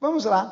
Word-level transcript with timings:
Vamos 0.00 0.24
lá. 0.24 0.48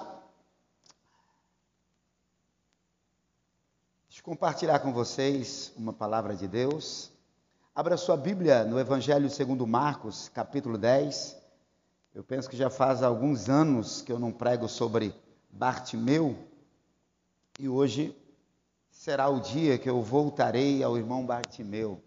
Deixa 4.08 4.20
eu 4.20 4.24
compartilhar 4.24 4.80
com 4.80 4.92
vocês 4.92 5.72
uma 5.76 5.92
palavra 5.92 6.34
de 6.34 6.48
Deus. 6.48 7.12
Abra 7.72 7.96
sua 7.96 8.16
Bíblia 8.16 8.64
no 8.64 8.76
Evangelho 8.76 9.30
segundo 9.30 9.64
Marcos, 9.64 10.28
capítulo 10.30 10.76
10. 10.76 11.36
Eu 12.12 12.24
penso 12.24 12.50
que 12.50 12.56
já 12.56 12.68
faz 12.68 13.04
alguns 13.04 13.48
anos 13.48 14.02
que 14.02 14.10
eu 14.10 14.18
não 14.18 14.32
prego 14.32 14.68
sobre 14.68 15.14
Bartimeu. 15.48 16.36
E 17.56 17.68
hoje 17.68 18.20
será 18.90 19.28
o 19.28 19.38
dia 19.38 19.78
que 19.78 19.88
eu 19.88 20.02
voltarei 20.02 20.82
ao 20.82 20.98
irmão 20.98 21.24
Bartimeu. 21.24 22.02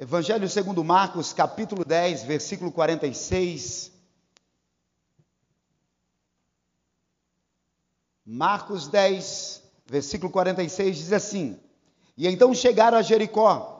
Evangelho 0.00 0.48
segundo 0.48 0.84
Marcos, 0.84 1.32
capítulo 1.32 1.84
10, 1.84 2.22
versículo 2.22 2.70
46. 2.70 3.90
Marcos 8.24 8.86
10, 8.86 9.60
versículo 9.86 10.30
46 10.30 10.96
diz 10.98 11.12
assim: 11.12 11.58
E 12.16 12.28
então 12.28 12.54
chegaram 12.54 12.96
a 12.96 13.02
Jericó. 13.02 13.76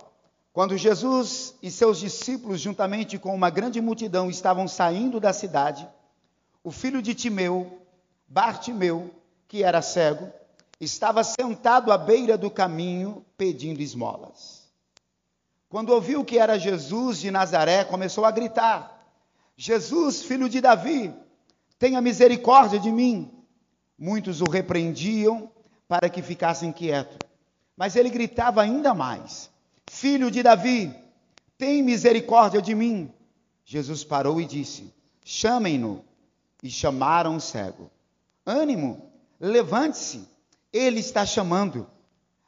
Quando 0.52 0.76
Jesus 0.76 1.54
e 1.62 1.70
seus 1.70 2.00
discípulos, 2.00 2.60
juntamente 2.60 3.16
com 3.16 3.32
uma 3.32 3.48
grande 3.48 3.80
multidão, 3.80 4.28
estavam 4.28 4.66
saindo 4.66 5.20
da 5.20 5.32
cidade, 5.32 5.88
o 6.64 6.72
filho 6.72 7.00
de 7.00 7.14
Timeu, 7.14 7.80
Bartimeu, 8.26 9.14
que 9.46 9.62
era 9.62 9.80
cego, 9.80 10.32
estava 10.80 11.22
sentado 11.22 11.92
à 11.92 11.96
beira 11.96 12.36
do 12.36 12.50
caminho 12.50 13.24
pedindo 13.36 13.80
esmolas. 13.80 14.57
Quando 15.68 15.90
ouviu 15.90 16.24
que 16.24 16.38
era 16.38 16.58
Jesus 16.58 17.18
de 17.18 17.30
Nazaré, 17.30 17.84
começou 17.84 18.24
a 18.24 18.30
gritar: 18.30 19.06
Jesus, 19.56 20.22
filho 20.22 20.48
de 20.48 20.60
Davi, 20.60 21.14
tenha 21.78 22.00
misericórdia 22.00 22.78
de 22.78 22.90
mim. 22.90 23.30
Muitos 23.98 24.40
o 24.40 24.44
repreendiam 24.44 25.50
para 25.86 26.08
que 26.08 26.22
ficassem 26.22 26.72
quieto. 26.72 27.26
Mas 27.76 27.96
ele 27.96 28.08
gritava 28.08 28.62
ainda 28.62 28.94
mais: 28.94 29.50
Filho 29.90 30.30
de 30.30 30.42
Davi, 30.42 30.94
tem 31.56 31.82
misericórdia 31.82 32.62
de 32.62 32.74
mim. 32.74 33.12
Jesus 33.64 34.04
parou 34.04 34.40
e 34.40 34.46
disse: 34.46 34.92
Chamem-no. 35.24 36.04
E 36.60 36.70
chamaram 36.70 37.36
o 37.36 37.40
cego. 37.40 37.88
Ânimo, 38.44 39.12
levante-se, 39.38 40.28
ele 40.72 40.98
está 40.98 41.24
chamando. 41.24 41.86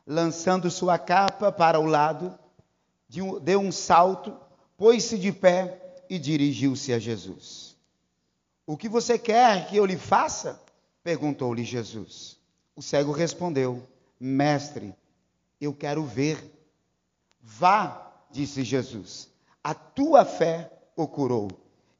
Lançando 0.05 0.69
sua 0.69 0.99
capa 0.99 1.53
para 1.53 1.79
o 1.79 1.85
lado, 1.85 2.37
deu 3.41 3.61
um 3.61 3.73
salto, 3.73 4.37
pôs-se 4.77 5.19
de 5.19 5.33
pé 5.33 6.03
e 6.09 6.19
dirigiu-se 6.19 6.93
a 6.93 6.99
Jesus. 6.99 7.77
O 8.67 8.77
que 8.77 8.89
você 8.89 9.19
quer 9.19 9.67
que 9.69 9.77
eu 9.77 9.85
lhe 9.85 9.97
faça? 9.97 10.61
perguntou-lhe 11.03 11.65
Jesus. 11.65 12.39
O 12.77 12.83
cego 12.83 13.11
respondeu: 13.11 13.83
Mestre, 14.19 14.95
eu 15.61 15.75
quero 15.75 16.05
ver. 16.05 16.39
Vá, 17.41 18.13
disse 18.31 18.63
Jesus, 18.63 19.29
a 19.65 19.75
tua 19.75 20.25
fé 20.25 20.71
o 20.95 21.09
curou. 21.09 21.49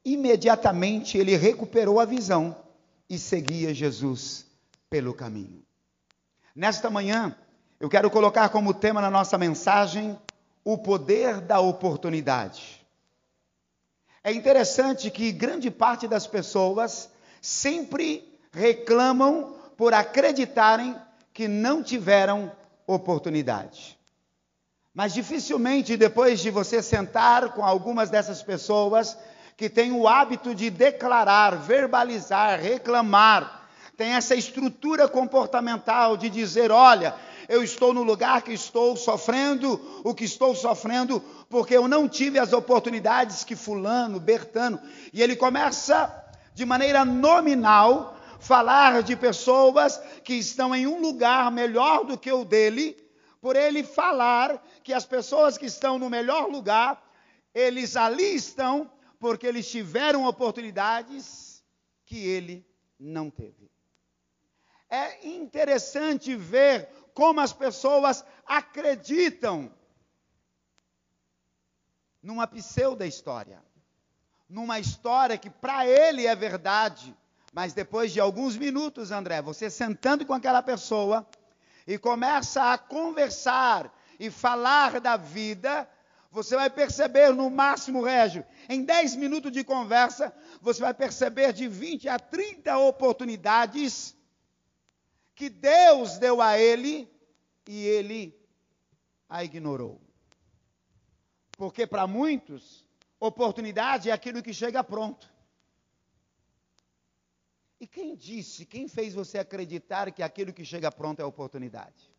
Imediatamente 0.05 1.17
ele 1.17 1.35
recuperou 1.35 1.99
a 1.99 2.05
visão 2.05 2.55
e 3.09 3.17
seguia 3.17 3.73
Jesus 3.73 4.45
pelo 4.89 5.13
caminho. 5.13 5.63
Nesta 6.55 6.89
manhã, 6.89 7.35
eu 7.79 7.89
quero 7.89 8.09
colocar 8.09 8.49
como 8.49 8.73
tema 8.73 9.01
na 9.01 9.09
nossa 9.09 9.37
mensagem 9.37 10.17
o 10.63 10.77
poder 10.77 11.41
da 11.41 11.59
oportunidade. 11.59 12.85
É 14.23 14.31
interessante 14.31 15.09
que 15.09 15.31
grande 15.31 15.71
parte 15.71 16.07
das 16.07 16.27
pessoas 16.27 17.09
sempre 17.41 18.37
reclamam 18.51 19.55
por 19.75 19.93
acreditarem 19.93 20.95
que 21.33 21.47
não 21.47 21.81
tiveram 21.81 22.51
oportunidade. 22.85 23.97
Mas 24.93 25.13
dificilmente, 25.13 25.97
depois 25.97 26.39
de 26.41 26.51
você 26.51 26.83
sentar 26.83 27.53
com 27.53 27.65
algumas 27.65 28.09
dessas 28.09 28.43
pessoas 28.43 29.17
que 29.55 29.69
têm 29.69 29.91
o 29.91 30.07
hábito 30.07 30.53
de 30.53 30.69
declarar, 30.69 31.55
verbalizar, 31.55 32.59
reclamar, 32.59 33.69
tem 33.95 34.13
essa 34.13 34.35
estrutura 34.35 35.07
comportamental 35.07 36.17
de 36.17 36.29
dizer: 36.29 36.71
olha, 36.71 37.15
eu 37.51 37.61
estou 37.61 37.93
no 37.93 38.01
lugar 38.01 38.41
que 38.43 38.53
estou 38.53 38.95
sofrendo 38.95 40.01
o 40.05 40.15
que 40.15 40.23
estou 40.23 40.55
sofrendo, 40.55 41.19
porque 41.49 41.75
eu 41.75 41.85
não 41.85 42.07
tive 42.07 42.39
as 42.39 42.53
oportunidades 42.53 43.43
que 43.43 43.57
Fulano, 43.57 44.21
Bertano. 44.21 44.79
E 45.11 45.21
ele 45.21 45.35
começa 45.35 46.09
de 46.53 46.65
maneira 46.65 47.03
nominal 47.03 48.17
falar 48.39 49.03
de 49.03 49.17
pessoas 49.17 50.01
que 50.23 50.35
estão 50.35 50.73
em 50.73 50.87
um 50.87 51.01
lugar 51.01 51.51
melhor 51.51 52.05
do 52.05 52.17
que 52.17 52.31
o 52.31 52.45
dele, 52.45 52.95
por 53.41 53.57
ele 53.57 53.83
falar 53.83 54.65
que 54.81 54.93
as 54.93 55.05
pessoas 55.05 55.57
que 55.57 55.65
estão 55.65 55.99
no 55.99 56.09
melhor 56.09 56.47
lugar, 56.47 57.03
eles 57.53 57.97
ali 57.97 58.33
estão 58.33 58.89
porque 59.19 59.45
eles 59.45 59.69
tiveram 59.69 60.25
oportunidades 60.25 61.61
que 62.05 62.25
ele 62.25 62.65
não 62.97 63.29
teve. 63.29 63.69
É 64.89 65.27
interessante 65.27 66.33
ver 66.35 66.89
como 67.13 67.39
as 67.39 67.53
pessoas 67.53 68.23
acreditam 68.45 69.71
numa 72.21 72.45
pseudo 72.47 73.03
história, 73.03 73.63
numa 74.47 74.79
história 74.79 75.37
que 75.37 75.49
para 75.49 75.87
ele 75.87 76.27
é 76.27 76.35
verdade, 76.35 77.15
mas 77.53 77.73
depois 77.73 78.11
de 78.11 78.19
alguns 78.19 78.55
minutos, 78.55 79.11
André, 79.11 79.41
você 79.41 79.69
sentando 79.69 80.25
com 80.25 80.33
aquela 80.33 80.61
pessoa 80.61 81.27
e 81.87 81.97
começa 81.97 82.71
a 82.71 82.77
conversar 82.77 83.91
e 84.19 84.29
falar 84.29 85.01
da 85.01 85.17
vida, 85.17 85.89
você 86.31 86.55
vai 86.55 86.69
perceber 86.69 87.33
no 87.33 87.49
máximo, 87.49 88.03
Régio, 88.03 88.45
em 88.69 88.83
10 88.83 89.15
minutos 89.15 89.51
de 89.51 89.63
conversa, 89.63 90.33
você 90.61 90.79
vai 90.79 90.93
perceber 90.93 91.51
de 91.51 91.67
20 91.67 92.07
a 92.07 92.17
30 92.19 92.77
oportunidades 92.77 94.15
que 95.41 95.49
Deus 95.49 96.19
deu 96.19 96.39
a 96.39 96.59
ele 96.59 97.11
e 97.67 97.87
ele 97.87 98.39
a 99.27 99.43
ignorou. 99.43 99.99
Porque 101.57 101.87
para 101.87 102.05
muitos, 102.05 102.85
oportunidade 103.19 104.11
é 104.11 104.13
aquilo 104.13 104.43
que 104.43 104.53
chega 104.53 104.83
pronto. 104.83 105.27
E 107.79 107.87
quem 107.87 108.15
disse, 108.15 108.67
quem 108.67 108.87
fez 108.87 109.15
você 109.15 109.39
acreditar 109.39 110.11
que 110.11 110.21
aquilo 110.21 110.53
que 110.53 110.63
chega 110.63 110.91
pronto 110.91 111.19
é 111.23 111.25
oportunidade? 111.25 112.13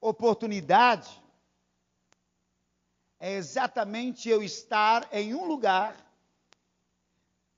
Oportunidade 0.00 1.10
é 3.18 3.32
exatamente 3.32 4.28
eu 4.28 4.44
estar 4.44 5.08
em 5.12 5.34
um 5.34 5.44
lugar 5.44 5.96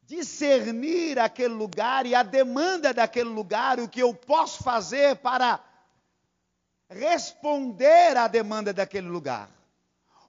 discernir 0.02 1.18
aquele 1.18 1.54
lugar 1.54 2.06
e 2.06 2.14
a 2.14 2.22
demanda 2.22 2.92
daquele 2.92 3.28
lugar, 3.28 3.80
o 3.80 3.88
que 3.88 4.00
eu 4.00 4.12
posso 4.14 4.62
fazer 4.62 5.16
para 5.16 5.62
responder 6.88 8.16
à 8.16 8.28
demanda 8.28 8.72
daquele 8.72 9.08
lugar. 9.08 9.50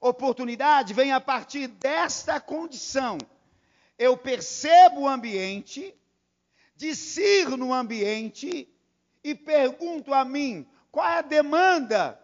Oportunidade 0.00 0.94
vem 0.94 1.12
a 1.12 1.20
partir 1.20 1.66
desta 1.66 2.40
condição. 2.40 3.18
Eu 3.98 4.16
percebo 4.16 5.02
o 5.02 5.08
ambiente, 5.08 5.94
discerno 6.76 7.68
o 7.68 7.74
ambiente 7.74 8.68
e 9.22 9.34
pergunto 9.34 10.12
a 10.12 10.24
mim 10.24 10.66
qual 10.90 11.06
é 11.06 11.18
a 11.18 11.22
demanda 11.22 12.20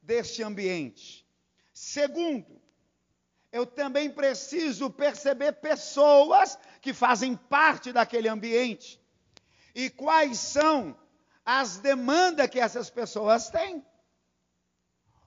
deste 0.00 0.42
ambiente. 0.42 1.26
Segundo, 1.72 2.60
eu 3.50 3.66
também 3.66 4.10
preciso 4.10 4.90
perceber 4.90 5.52
pessoas 5.52 6.58
que 6.86 6.94
fazem 6.94 7.34
parte 7.34 7.92
daquele 7.92 8.28
ambiente 8.28 9.00
e 9.74 9.90
quais 9.90 10.38
são 10.38 10.96
as 11.44 11.78
demandas 11.78 12.48
que 12.48 12.60
essas 12.60 12.88
pessoas 12.88 13.50
têm. 13.50 13.84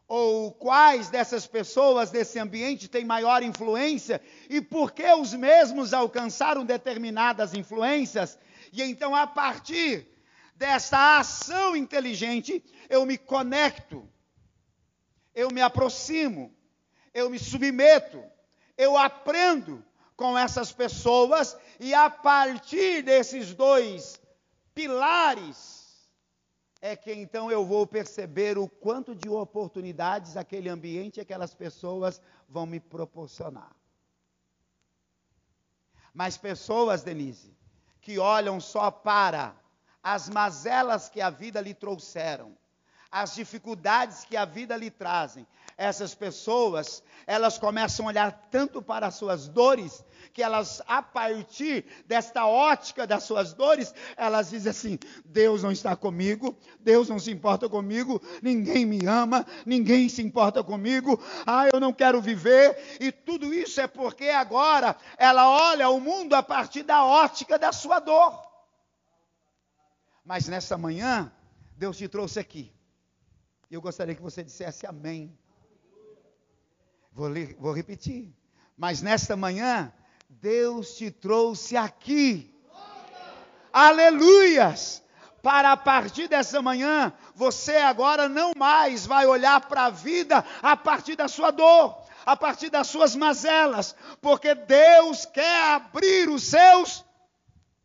Ou 0.08 0.54
quais 0.54 1.10
dessas 1.10 1.46
pessoas 1.46 2.12
desse 2.12 2.40
ambiente 2.40 2.88
têm 2.88 3.04
maior 3.04 3.44
influência 3.44 4.22
e 4.50 4.62
por 4.62 4.94
que 4.94 5.06
os 5.12 5.34
mesmos 5.34 5.94
alcançaram 5.94 6.64
determinadas 6.64 7.54
influências. 7.54 8.40
E 8.72 8.82
então, 8.82 9.14
a 9.14 9.28
partir 9.28 10.08
dessa 10.56 11.20
ação 11.20 11.76
inteligente, 11.76 12.64
eu 12.90 13.06
me 13.06 13.18
conecto, 13.18 14.08
eu 15.36 15.52
me 15.52 15.60
aproximo, 15.60 16.56
eu 17.14 17.30
me 17.30 17.38
submeto, 17.38 18.24
eu 18.78 18.98
aprendo 18.98 19.84
com 20.20 20.38
essas 20.38 20.70
pessoas 20.70 21.58
e 21.80 21.94
a 21.94 22.10
partir 22.10 23.02
desses 23.02 23.54
dois 23.54 24.20
pilares 24.76 26.10
é 26.82 26.94
que 26.94 27.14
então 27.14 27.50
eu 27.50 27.66
vou 27.66 27.88
perceber 27.88 28.58
o 28.58 28.68
quanto 28.68 29.16
de 29.16 29.30
oportunidades 29.30 30.36
aquele 30.36 30.68
ambiente, 30.68 31.22
aquelas 31.22 31.54
pessoas 31.54 32.22
vão 32.50 32.66
me 32.66 32.82
proporcionar. 32.82 33.74
Mas 36.14 36.38
pessoas, 36.38 37.02
Denise, 37.02 37.56
que 38.02 38.20
olham 38.20 38.60
só 38.60 38.92
para 38.92 39.56
as 40.04 40.28
mazelas 40.28 41.08
que 41.08 41.22
a 41.22 41.30
vida 41.30 41.62
lhe 41.62 41.74
trouxeram, 41.74 42.58
as 43.10 43.36
dificuldades 43.36 44.26
que 44.26 44.36
a 44.36 44.44
vida 44.44 44.76
lhe 44.76 44.92
trazem, 44.92 45.48
essas 45.80 46.14
pessoas, 46.14 47.02
elas 47.26 47.58
começam 47.58 48.06
a 48.06 48.10
olhar 48.10 48.50
tanto 48.52 48.82
para 48.82 49.08
as 49.08 49.16
suas 49.16 49.48
dores, 49.48 50.04
que 50.34 50.44
elas, 50.44 50.82
a 50.86 51.02
partir 51.02 51.86
desta 52.06 52.46
ótica 52.46 53.08
das 53.08 53.24
suas 53.24 53.54
dores, 53.54 53.96
elas 54.18 54.50
dizem 54.50 54.72
assim: 54.72 55.00
Deus 55.24 55.64
não 55.64 55.72
está 55.72 55.96
comigo, 55.96 56.58
Deus 56.82 57.08
não 57.08 57.18
se 57.18 57.32
importa 57.32 57.70
comigo, 57.70 58.22
ninguém 58.42 58.86
me 58.86 59.06
ama, 59.08 59.46
ninguém 59.66 60.10
se 60.10 60.22
importa 60.22 60.62
comigo, 60.62 61.18
ah, 61.48 61.70
eu 61.72 61.80
não 61.80 61.94
quero 61.94 62.22
viver, 62.22 62.98
e 63.00 63.10
tudo 63.10 63.54
isso 63.54 63.80
é 63.80 63.88
porque 63.88 64.26
agora 64.26 64.98
ela 65.18 65.50
olha 65.72 65.90
o 65.90 66.02
mundo 66.02 66.34
a 66.34 66.44
partir 66.44 66.84
da 66.84 67.06
ótica 67.06 67.58
da 67.58 67.72
sua 67.72 68.00
dor. 68.00 68.38
Mas 70.26 70.46
nessa 70.50 70.78
manhã, 70.78 71.32
Deus 71.78 71.98
te 71.98 72.10
trouxe 72.10 72.38
aqui. 72.38 72.74
Eu 73.72 73.82
gostaria 73.82 74.14
que 74.14 74.22
você 74.22 74.44
dissesse 74.44 74.86
amém. 74.86 75.39
Vou, 77.12 77.30
vou 77.58 77.74
repetir. 77.74 78.34
Mas 78.78 79.02
nesta 79.02 79.36
manhã, 79.36 79.92
Deus 80.30 80.96
te 80.96 81.12
trouxe 81.12 81.76
aqui. 81.76 82.56
Aleluias! 83.74 85.04
Para 85.42 85.72
a 85.72 85.78
partir 85.78 86.28
dessa 86.28 86.62
manhã, 86.62 87.14
você 87.34 87.78
agora 87.78 88.28
não 88.28 88.52
mais 88.58 89.06
vai 89.06 89.26
olhar 89.26 89.68
para 89.68 89.86
a 89.86 89.90
vida 89.90 90.46
a 90.62 90.76
partir 90.76 91.16
da 91.16 91.28
sua 91.30 91.50
dor, 91.50 91.98
a 92.26 92.36
partir 92.36 92.70
das 92.70 92.88
suas 92.88 93.16
mazelas, 93.16 93.96
porque 94.22 94.54
Deus 94.54 95.26
quer 95.26 95.72
abrir 95.74 96.30
os 96.30 96.44
seus 96.44 97.06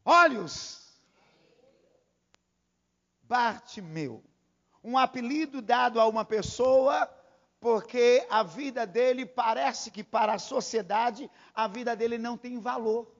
olhos. 0.04 0.82
Bartimeu, 3.22 4.22
um 4.82 4.98
apelido 4.98 5.62
dado 5.62 6.00
a 6.00 6.06
uma 6.06 6.24
pessoa 6.24 7.08
porque 7.64 8.26
a 8.28 8.42
vida 8.42 8.86
dele 8.86 9.24
parece 9.24 9.90
que 9.90 10.04
para 10.04 10.34
a 10.34 10.38
sociedade 10.38 11.30
a 11.54 11.66
vida 11.66 11.96
dele 11.96 12.18
não 12.18 12.36
tem 12.36 12.60
valor. 12.60 13.10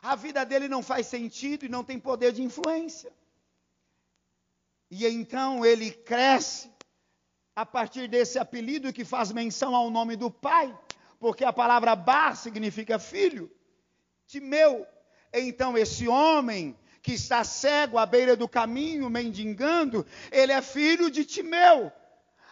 A 0.00 0.14
vida 0.14 0.46
dele 0.46 0.68
não 0.68 0.84
faz 0.84 1.08
sentido 1.08 1.66
e 1.66 1.68
não 1.68 1.82
tem 1.82 1.98
poder 1.98 2.30
de 2.32 2.44
influência. 2.44 3.12
E 4.88 5.04
então 5.04 5.66
ele 5.66 5.90
cresce 5.90 6.70
a 7.56 7.66
partir 7.66 8.06
desse 8.06 8.38
apelido 8.38 8.92
que 8.92 9.04
faz 9.04 9.32
menção 9.32 9.74
ao 9.74 9.90
nome 9.90 10.14
do 10.14 10.30
pai, 10.30 10.72
porque 11.18 11.44
a 11.44 11.52
palavra 11.52 11.96
Bar 11.96 12.36
significa 12.36 13.00
filho. 13.00 13.50
Timeu. 14.28 14.86
Então 15.32 15.76
esse 15.76 16.06
homem 16.06 16.78
que 17.02 17.14
está 17.14 17.42
cego 17.42 17.98
à 17.98 18.06
beira 18.06 18.36
do 18.36 18.48
caminho, 18.48 19.10
mendigando, 19.10 20.06
ele 20.30 20.52
é 20.52 20.62
filho 20.62 21.10
de 21.10 21.24
Timeu. 21.24 21.90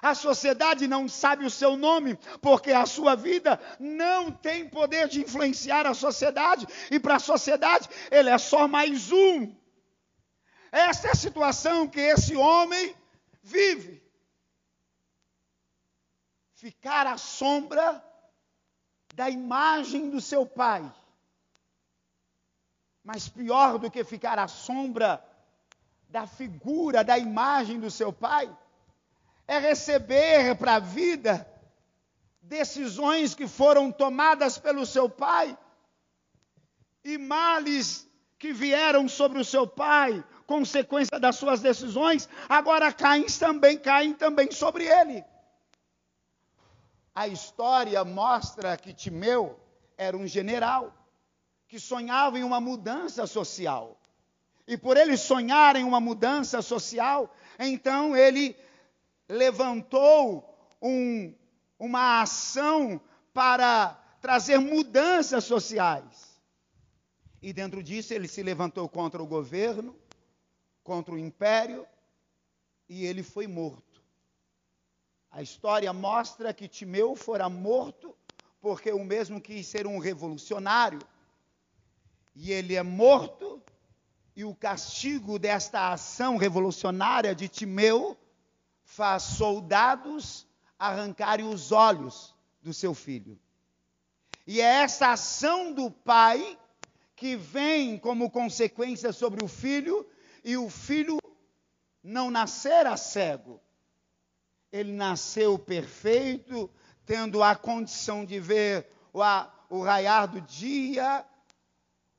A 0.02 0.14
sociedade 0.14 0.87
não 0.87 1.08
sabe 1.08 1.44
o 1.44 1.50
seu 1.50 1.76
nome, 1.76 2.16
porque 2.40 2.70
a 2.70 2.87
sua 2.87 3.14
vida 3.14 3.60
não 3.81 4.31
tem 4.31 4.69
poder 4.69 5.08
de 5.08 5.20
influenciar 5.20 5.87
a 5.87 5.94
sociedade, 5.94 6.66
e 6.90 7.00
para 7.00 7.16
a 7.16 7.20
sociedade 7.20 7.88
ele 8.10 8.31
é 8.31 8.38
só 8.38 8.69
mais 8.69 9.10
um. 9.10 9.54
Essa 10.70 11.08
é 11.08 11.10
a 11.12 11.14
situação 11.14 11.88
que 11.88 12.00
esse 12.00 12.37
homem 12.37 12.94
vive. 13.43 14.02
Ficar 16.54 17.06
à 17.06 17.16
sombra 17.16 18.04
da 19.14 19.31
imagem 19.31 20.10
do 20.10 20.20
seu 20.20 20.44
pai. 20.44 20.93
Mas 23.02 23.28
pior 23.28 23.78
do 23.78 23.90
que 23.90 24.04
ficar 24.04 24.38
à 24.38 24.48
sombra 24.48 25.25
da 26.08 26.26
figura, 26.26 27.02
da 27.02 27.16
imagem 27.16 27.81
do 27.81 27.90
seu 27.90 28.12
pai, 28.12 28.54
é 29.46 29.58
receber 29.58 30.56
para 30.56 30.76
a 30.76 30.81
vida 30.81 31.46
decisões 32.40 33.34
que 33.34 33.46
foram 33.46 33.90
tomadas 33.90 34.58
pelo 34.58 34.87
seu 34.87 35.08
pai 35.08 35.56
e 37.04 37.19
males 37.19 38.06
que 38.38 38.52
vieram 38.52 39.08
sobre 39.08 39.38
o 39.38 39.44
seu 39.44 39.66
pai, 39.66 40.22
consequência 40.46 41.19
das 41.19 41.37
suas 41.37 41.60
decisões, 41.60 42.28
agora 42.48 42.93
caem 42.93 43.26
também, 43.26 43.78
caem 43.78 44.12
também 44.12 44.50
sobre 44.50 44.84
ele. 44.84 45.25
A 47.14 47.26
história 47.26 48.04
mostra 48.04 48.76
que 48.76 48.93
Timeu 48.93 49.58
era 49.96 50.16
um 50.16 50.26
general 50.26 50.93
que 51.66 51.81
sonhava 51.81 52.38
em 52.38 52.43
uma 52.43 52.60
mudança 52.60 53.26
social. 53.26 53.98
E 54.66 54.76
por 54.76 54.96
ele 54.96 55.16
sonhar 55.16 55.76
em 55.76 55.84
uma 55.84 56.00
mudança 56.00 56.60
social, 56.60 57.32
então 57.58 58.16
ele 58.16 58.54
levantou 59.28 60.75
um, 60.81 61.34
uma 61.78 62.23
ação 62.23 63.00
para 63.32 63.90
trazer 64.20 64.58
mudanças 64.58 65.44
sociais. 65.44 66.40
E 67.40 67.52
dentro 67.52 67.82
disso 67.82 68.14
ele 68.14 68.28
se 68.28 68.43
levantou 68.43 68.88
contra 68.88 69.23
o 69.23 69.26
governo, 69.26 69.94
contra 70.82 71.14
o 71.14 71.19
império, 71.19 71.87
e 72.88 73.05
ele 73.05 73.23
foi 73.23 73.46
morto. 73.46 74.02
A 75.31 75.43
história 75.43 75.93
mostra 75.93 76.55
que 76.55 76.69
Timeu 76.69 77.14
fora 77.14 77.49
morto 77.49 78.17
porque 78.61 78.90
o 78.90 79.05
mesmo 79.05 79.40
quis 79.40 79.67
ser 79.67 79.87
um 79.87 79.99
revolucionário. 79.99 80.99
E 82.34 82.50
ele 82.50 82.75
é 82.75 82.82
morto, 82.82 83.62
e 84.34 84.44
o 84.44 84.55
castigo 84.55 85.38
desta 85.38 85.93
ação 85.93 86.37
revolucionária 86.37 87.32
de 87.32 87.49
Timeu 87.49 88.17
faz 88.96 89.25
soldados 89.25 90.46
arrancarem 90.78 91.46
os 91.46 91.70
olhos 91.70 92.34
do 92.62 92.72
seu 92.72 92.94
filho. 92.94 93.38
E 94.46 94.58
é 94.58 94.82
essa 94.82 95.08
ação 95.08 95.70
do 95.70 95.90
pai 95.90 96.58
que 97.14 97.37
vem 97.37 97.98
como 97.98 98.31
consequência 98.31 99.12
sobre 99.12 99.44
o 99.44 99.48
filho, 99.48 100.08
e 100.43 100.56
o 100.56 100.70
filho 100.70 101.19
não 102.02 102.31
nascera 102.31 102.96
cego. 102.96 103.60
Ele 104.72 104.93
nasceu 104.93 105.58
perfeito, 105.58 106.70
tendo 107.04 107.43
a 107.43 107.54
condição 107.54 108.24
de 108.24 108.41
ver 108.41 108.91
o, 109.12 109.20
o 109.69 109.82
raiar 109.82 110.26
do 110.26 110.41
dia, 110.41 111.22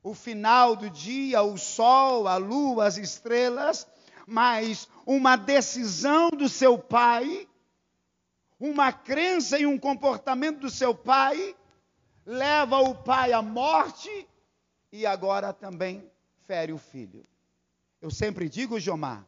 o 0.03 0.13
final 0.13 0.75
do 0.75 0.91
dia, 0.91 1.41
o 1.41 1.57
sol, 1.57 2.27
a 2.27 2.37
lua, 2.37 2.85
as 2.85 2.97
estrelas, 2.97 3.87
mas 4.27 4.89
uma 5.05 5.37
decisão 5.37 6.29
do 6.29 6.49
seu 6.49 6.77
pai, 6.77 7.47
uma 8.59 8.91
crença 8.91 9.57
e 9.57 9.65
um 9.65 9.79
comportamento 9.79 10.59
do 10.59 10.69
seu 10.69 10.93
pai, 10.93 11.55
leva 12.25 12.79
o 12.79 12.93
pai 12.93 13.31
à 13.31 13.41
morte 13.41 14.27
e 14.91 15.05
agora 15.05 15.53
também 15.53 16.11
fere 16.45 16.73
o 16.73 16.77
filho. 16.77 17.23
Eu 18.01 18.11
sempre 18.11 18.49
digo, 18.49 18.77
Jomar, 18.81 19.25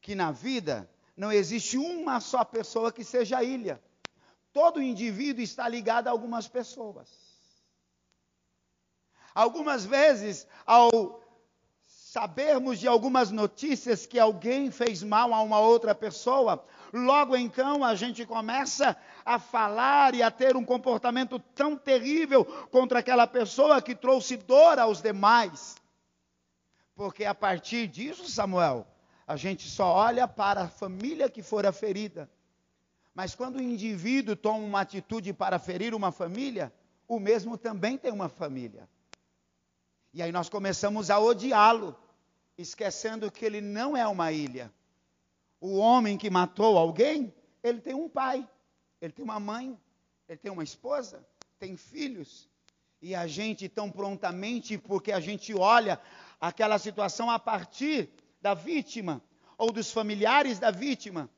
que 0.00 0.14
na 0.14 0.30
vida 0.30 0.88
não 1.16 1.32
existe 1.32 1.76
uma 1.76 2.20
só 2.20 2.44
pessoa 2.44 2.92
que 2.92 3.02
seja 3.02 3.42
ilha. 3.42 3.82
Todo 4.52 4.80
indivíduo 4.80 5.42
está 5.42 5.68
ligado 5.68 6.06
a 6.06 6.12
algumas 6.12 6.46
pessoas. 6.46 7.08
Algumas 9.34 9.84
vezes, 9.84 10.46
ao 10.64 11.20
sabermos 12.16 12.80
de 12.80 12.88
algumas 12.88 13.30
notícias 13.30 14.06
que 14.06 14.18
alguém 14.18 14.70
fez 14.70 15.02
mal 15.02 15.34
a 15.34 15.42
uma 15.42 15.60
outra 15.60 15.94
pessoa, 15.94 16.64
logo 16.90 17.36
então 17.36 17.84
a 17.84 17.94
gente 17.94 18.24
começa 18.24 18.96
a 19.22 19.38
falar 19.38 20.14
e 20.14 20.22
a 20.22 20.30
ter 20.30 20.56
um 20.56 20.64
comportamento 20.64 21.38
tão 21.38 21.76
terrível 21.76 22.42
contra 22.70 23.00
aquela 23.00 23.26
pessoa 23.26 23.82
que 23.82 23.94
trouxe 23.94 24.38
dor 24.38 24.78
aos 24.78 25.02
demais. 25.02 25.76
Porque 26.94 27.26
a 27.26 27.34
partir 27.34 27.86
disso, 27.86 28.30
Samuel, 28.30 28.86
a 29.26 29.36
gente 29.36 29.68
só 29.68 29.92
olha 29.92 30.26
para 30.26 30.62
a 30.62 30.68
família 30.68 31.28
que 31.28 31.42
fora 31.42 31.70
ferida. 31.70 32.30
Mas 33.14 33.34
quando 33.34 33.56
o 33.56 33.62
indivíduo 33.62 34.34
toma 34.34 34.60
uma 34.60 34.80
atitude 34.80 35.34
para 35.34 35.58
ferir 35.58 35.94
uma 35.94 36.10
família, 36.10 36.72
o 37.06 37.20
mesmo 37.20 37.58
também 37.58 37.98
tem 37.98 38.10
uma 38.10 38.30
família. 38.30 38.88
E 40.14 40.22
aí 40.22 40.32
nós 40.32 40.48
começamos 40.48 41.10
a 41.10 41.20
odiá-lo 41.20 41.94
esquecendo 42.56 43.30
que 43.30 43.44
ele 43.44 43.60
não 43.60 43.96
é 43.96 44.06
uma 44.06 44.32
ilha. 44.32 44.72
O 45.60 45.76
homem 45.76 46.16
que 46.16 46.30
matou 46.30 46.78
alguém, 46.78 47.34
ele 47.62 47.80
tem 47.80 47.94
um 47.94 48.08
pai, 48.08 48.48
ele 49.00 49.12
tem 49.12 49.24
uma 49.24 49.40
mãe, 49.40 49.78
ele 50.28 50.38
tem 50.38 50.50
uma 50.50 50.64
esposa, 50.64 51.26
tem 51.58 51.76
filhos. 51.76 52.48
E 53.00 53.14
a 53.14 53.26
gente 53.26 53.68
tão 53.68 53.90
prontamente, 53.90 54.78
porque 54.78 55.12
a 55.12 55.20
gente 55.20 55.54
olha 55.54 56.00
aquela 56.40 56.78
situação 56.78 57.30
a 57.30 57.38
partir 57.38 58.08
da 58.40 58.54
vítima, 58.54 59.22
ou 59.58 59.72
dos 59.72 59.90
familiares 59.90 60.58
da 60.58 60.70
vítima, 60.70 61.30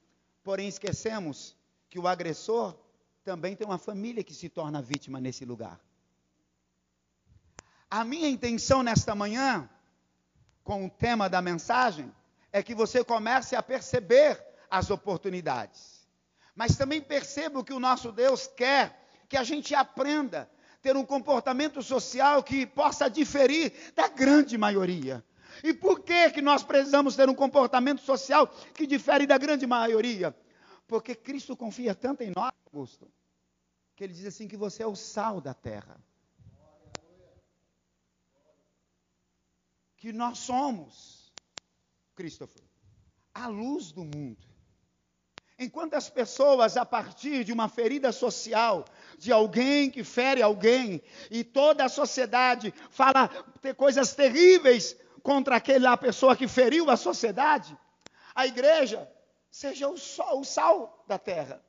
porém 0.42 0.68
esquecemos 0.68 1.56
que 1.88 1.98
o 1.98 2.06
agressor 2.06 2.76
também 3.24 3.54
tem 3.54 3.66
uma 3.66 3.78
família 3.78 4.24
que 4.24 4.34
se 4.34 4.48
torna 4.48 4.82
vítima 4.82 5.20
nesse 5.20 5.44
lugar. 5.44 5.80
A 7.90 8.04
minha 8.04 8.28
intenção 8.28 8.82
nesta 8.82 9.14
manhã, 9.14 9.68
com 10.68 10.84
o 10.84 10.90
tema 10.90 11.30
da 11.30 11.40
mensagem, 11.40 12.12
é 12.52 12.62
que 12.62 12.74
você 12.74 13.02
comece 13.02 13.56
a 13.56 13.62
perceber 13.62 14.38
as 14.70 14.90
oportunidades. 14.90 16.06
Mas 16.54 16.76
também 16.76 17.00
perceba 17.00 17.64
que 17.64 17.72
o 17.72 17.80
nosso 17.80 18.12
Deus 18.12 18.46
quer 18.48 19.02
que 19.30 19.38
a 19.38 19.42
gente 19.42 19.74
aprenda 19.74 20.42
a 20.42 20.76
ter 20.82 20.94
um 20.94 21.06
comportamento 21.06 21.82
social 21.82 22.42
que 22.42 22.66
possa 22.66 23.08
diferir 23.08 23.72
da 23.94 24.08
grande 24.08 24.58
maioria. 24.58 25.24
E 25.64 25.72
por 25.72 26.00
que, 26.00 26.28
que 26.32 26.42
nós 26.42 26.62
precisamos 26.62 27.16
ter 27.16 27.30
um 27.30 27.34
comportamento 27.34 28.02
social 28.02 28.46
que 28.74 28.86
difere 28.86 29.26
da 29.26 29.38
grande 29.38 29.66
maioria? 29.66 30.36
Porque 30.86 31.14
Cristo 31.14 31.56
confia 31.56 31.94
tanto 31.94 32.22
em 32.22 32.30
nós, 32.36 32.52
Augusto, 32.66 33.10
que 33.96 34.04
ele 34.04 34.12
diz 34.12 34.26
assim 34.26 34.46
que 34.46 34.56
você 34.56 34.82
é 34.82 34.86
o 34.86 34.94
sal 34.94 35.40
da 35.40 35.54
terra. 35.54 35.98
Que 39.98 40.12
nós 40.12 40.38
somos, 40.38 41.32
Christopher, 42.14 42.62
a 43.34 43.46
luz 43.48 43.92
do 43.92 44.04
mundo. 44.04 44.46
Enquanto 45.58 45.94
as 45.94 46.08
pessoas, 46.08 46.76
a 46.76 46.86
partir 46.86 47.42
de 47.42 47.52
uma 47.52 47.68
ferida 47.68 48.12
social, 48.12 48.84
de 49.18 49.32
alguém 49.32 49.90
que 49.90 50.04
fere 50.04 50.40
alguém, 50.40 51.02
e 51.30 51.42
toda 51.42 51.84
a 51.84 51.88
sociedade 51.88 52.72
fala 52.90 53.28
ter 53.60 53.74
coisas 53.74 54.14
terríveis 54.14 54.96
contra 55.20 55.56
aquela 55.56 55.96
pessoa 55.96 56.36
que 56.36 56.46
feriu 56.46 56.88
a 56.88 56.96
sociedade, 56.96 57.76
a 58.36 58.46
igreja 58.46 59.10
seja 59.50 59.88
o, 59.88 59.98
sol, 59.98 60.40
o 60.40 60.44
sal 60.44 61.04
da 61.08 61.18
terra. 61.18 61.60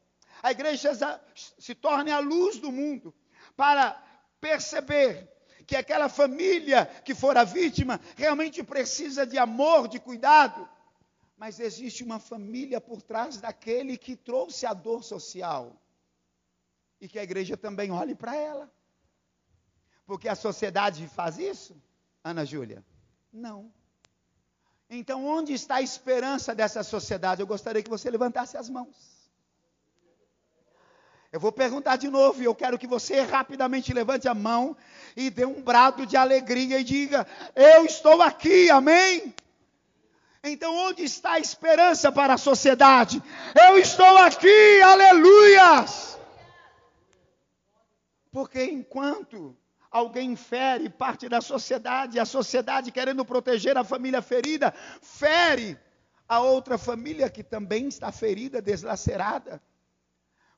A 0.44 0.52
igreja 0.52 0.92
se 1.34 1.74
torne 1.74 2.12
a 2.12 2.20
luz 2.20 2.60
do 2.60 2.72
mundo 2.72 3.14
para 3.58 4.02
perceber 4.40 5.28
que 5.70 5.76
aquela 5.76 6.10
família 6.10 6.86
que 7.06 7.14
for 7.16 7.38
a 7.38 7.44
vítima 7.44 8.00
realmente 8.18 8.64
precisa 8.64 9.26
de 9.26 9.38
amor, 9.38 9.88
de 9.88 10.00
cuidado 10.00 10.68
mas 11.40 11.58
existe 11.58 12.04
uma 12.04 12.20
família 12.20 12.82
por 12.82 13.02
trás 13.02 13.38
daquele 13.38 13.98
que 13.98 14.14
trouxe 14.14 14.66
a 14.66 14.74
dor 14.74 15.06
social. 15.06 15.82
E 17.00 17.08
que 17.08 17.18
a 17.18 17.24
igreja 17.24 17.56
também 17.56 17.92
olhe 17.92 18.14
para 18.14 18.36
ela. 18.36 18.70
Porque 20.06 20.28
a 20.28 20.36
sociedade 20.36 21.08
faz 21.08 21.40
isso, 21.40 21.82
Ana 22.22 22.44
Júlia? 22.44 22.86
Não. 23.32 23.72
Então, 24.90 25.26
onde 25.26 25.54
está 25.54 25.76
a 25.76 25.82
esperança 25.82 26.54
dessa 26.54 26.84
sociedade? 26.84 27.42
Eu 27.42 27.48
gostaria 27.48 27.82
que 27.82 27.90
você 27.90 28.12
levantasse 28.12 28.58
as 28.58 28.70
mãos. 28.70 29.19
Eu 31.32 31.40
vou 31.40 31.52
perguntar 31.52 31.96
de 31.96 32.10
novo 32.10 32.42
e 32.42 32.46
eu 32.46 32.56
quero 32.56 32.78
que 32.78 32.88
você 32.88 33.22
rapidamente 33.22 33.94
levante 33.94 34.28
a 34.28 34.34
mão 34.34 34.76
e 35.16 35.30
dê 35.30 35.46
um 35.46 35.62
brado 35.62 36.06
de 36.06 36.18
alegria 36.18 36.80
e 36.80 36.84
diga: 36.84 37.28
Eu 37.56 37.86
estou 37.86 38.22
aqui, 38.22 38.70
amém? 38.72 39.34
Então, 40.44 40.76
onde 40.76 41.04
está 41.04 41.34
a 41.34 41.40
esperança 41.40 42.12
para 42.12 42.34
a 42.34 42.38
sociedade? 42.38 43.22
Eu 43.68 43.78
estou 43.78 44.18
aqui, 44.18 44.82
aleluias! 44.82 46.18
Porque 48.32 48.64
enquanto 48.64 49.56
alguém 49.92 50.36
fere 50.36 50.90
parte 50.90 51.30
da 51.30 51.42
sociedade, 51.42 52.20
a 52.20 52.26
sociedade 52.26 52.92
querendo 52.92 53.24
proteger 53.24 53.78
a 53.78 53.84
família 53.84 54.22
ferida, 54.22 54.74
fere 55.02 55.78
a 56.28 56.40
outra 56.40 56.78
família 56.78 57.30
que 57.30 57.44
também 57.44 57.88
está 57.88 58.12
ferida, 58.12 58.62
deslacerada. 58.62 59.62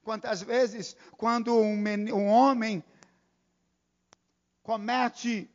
Quantas 0.03 0.41
vezes, 0.41 0.95
quando 1.17 1.55
um, 1.55 1.83
um 2.13 2.27
homem 2.27 2.83
comete 4.63 5.49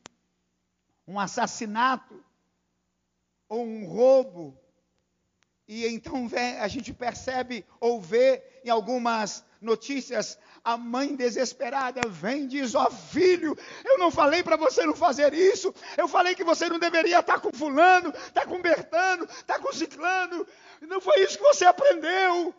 um 1.06 1.18
assassinato, 1.18 2.24
ou 3.48 3.64
um 3.64 3.86
roubo. 3.86 4.58
E 5.68 5.86
então 5.86 6.28
vem, 6.28 6.58
a 6.58 6.68
gente 6.68 6.92
percebe 6.92 7.64
ou 7.80 8.00
vê 8.00 8.42
em 8.64 8.70
algumas 8.70 9.44
notícias 9.60 10.38
a 10.62 10.76
mãe 10.76 11.16
desesperada 11.16 12.08
vem 12.08 12.44
e 12.44 12.46
diz: 12.46 12.74
Ó 12.74 12.86
oh, 12.86 12.90
filho, 12.90 13.56
eu 13.84 13.98
não 13.98 14.10
falei 14.10 14.42
para 14.42 14.56
você 14.56 14.84
não 14.84 14.94
fazer 14.94 15.34
isso, 15.34 15.74
eu 15.96 16.06
falei 16.06 16.34
que 16.34 16.44
você 16.44 16.68
não 16.68 16.78
deveria 16.78 17.20
estar 17.20 17.34
tá 17.34 17.40
com 17.40 17.56
Fulano, 17.56 18.10
estar 18.10 18.42
tá 18.42 18.46
com 18.46 18.60
Bertano, 18.60 19.24
estar 19.24 19.54
tá 19.54 19.58
com 19.58 19.72
Ciclano, 19.72 20.46
não 20.82 21.00
foi 21.00 21.20
isso 21.20 21.38
que 21.38 21.44
você 21.44 21.64
aprendeu. 21.64 22.54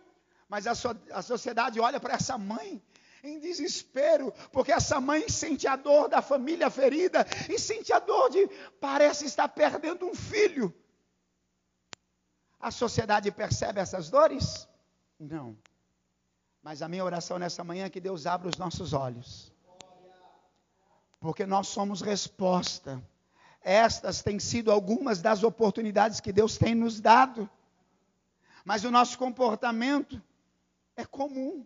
Mas 0.50 0.66
a, 0.66 0.74
so, 0.74 0.89
a 1.12 1.22
sociedade 1.22 1.80
olha 1.80 2.00
para 2.00 2.13
essa 2.13 2.38
mãe 2.38 2.82
em 3.24 3.39
desespero, 3.39 4.34
porque 4.51 4.72
essa 4.72 5.01
mãe 5.01 5.27
sente 5.27 5.68
a 5.68 5.75
dor 5.75 6.08
da 6.08 6.22
família 6.22 6.70
ferida 6.70 7.25
e 7.50 7.60
sente 7.60 7.92
a 7.92 8.00
dor 8.00 8.30
de 8.30 8.48
parece 8.80 9.25
estar 9.25 9.48
perdendo 9.50 10.06
um 10.06 10.16
filho. 10.16 10.74
A 12.60 12.72
sociedade 12.72 13.32
percebe 13.32 13.80
essas 13.80 14.10
dores? 14.10 14.68
Não. 15.20 15.58
Mas 16.63 16.82
a 16.82 16.88
minha 16.88 17.04
oração 17.04 17.38
nessa 17.38 17.63
manhã 17.63 17.86
é 17.86 17.89
que 17.89 18.00
Deus 18.00 18.25
abra 18.25 18.50
os 18.50 18.58
nossos 18.58 18.94
olhos. 18.94 19.51
Porque 21.20 21.46
nós 21.46 21.68
somos 21.68 22.01
resposta. 22.01 23.04
Estas 23.62 24.22
têm 24.22 24.39
sido 24.39 24.72
algumas 24.72 25.22
das 25.22 25.44
oportunidades 25.44 26.20
que 26.20 26.32
Deus 26.32 26.58
tem 26.58 26.74
nos 26.74 27.00
dado. 27.00 27.50
Mas 28.63 28.84
o 28.84 28.92
nosso 28.92 29.18
comportamento 29.18 30.22
é 30.98 31.06
comum 31.06 31.66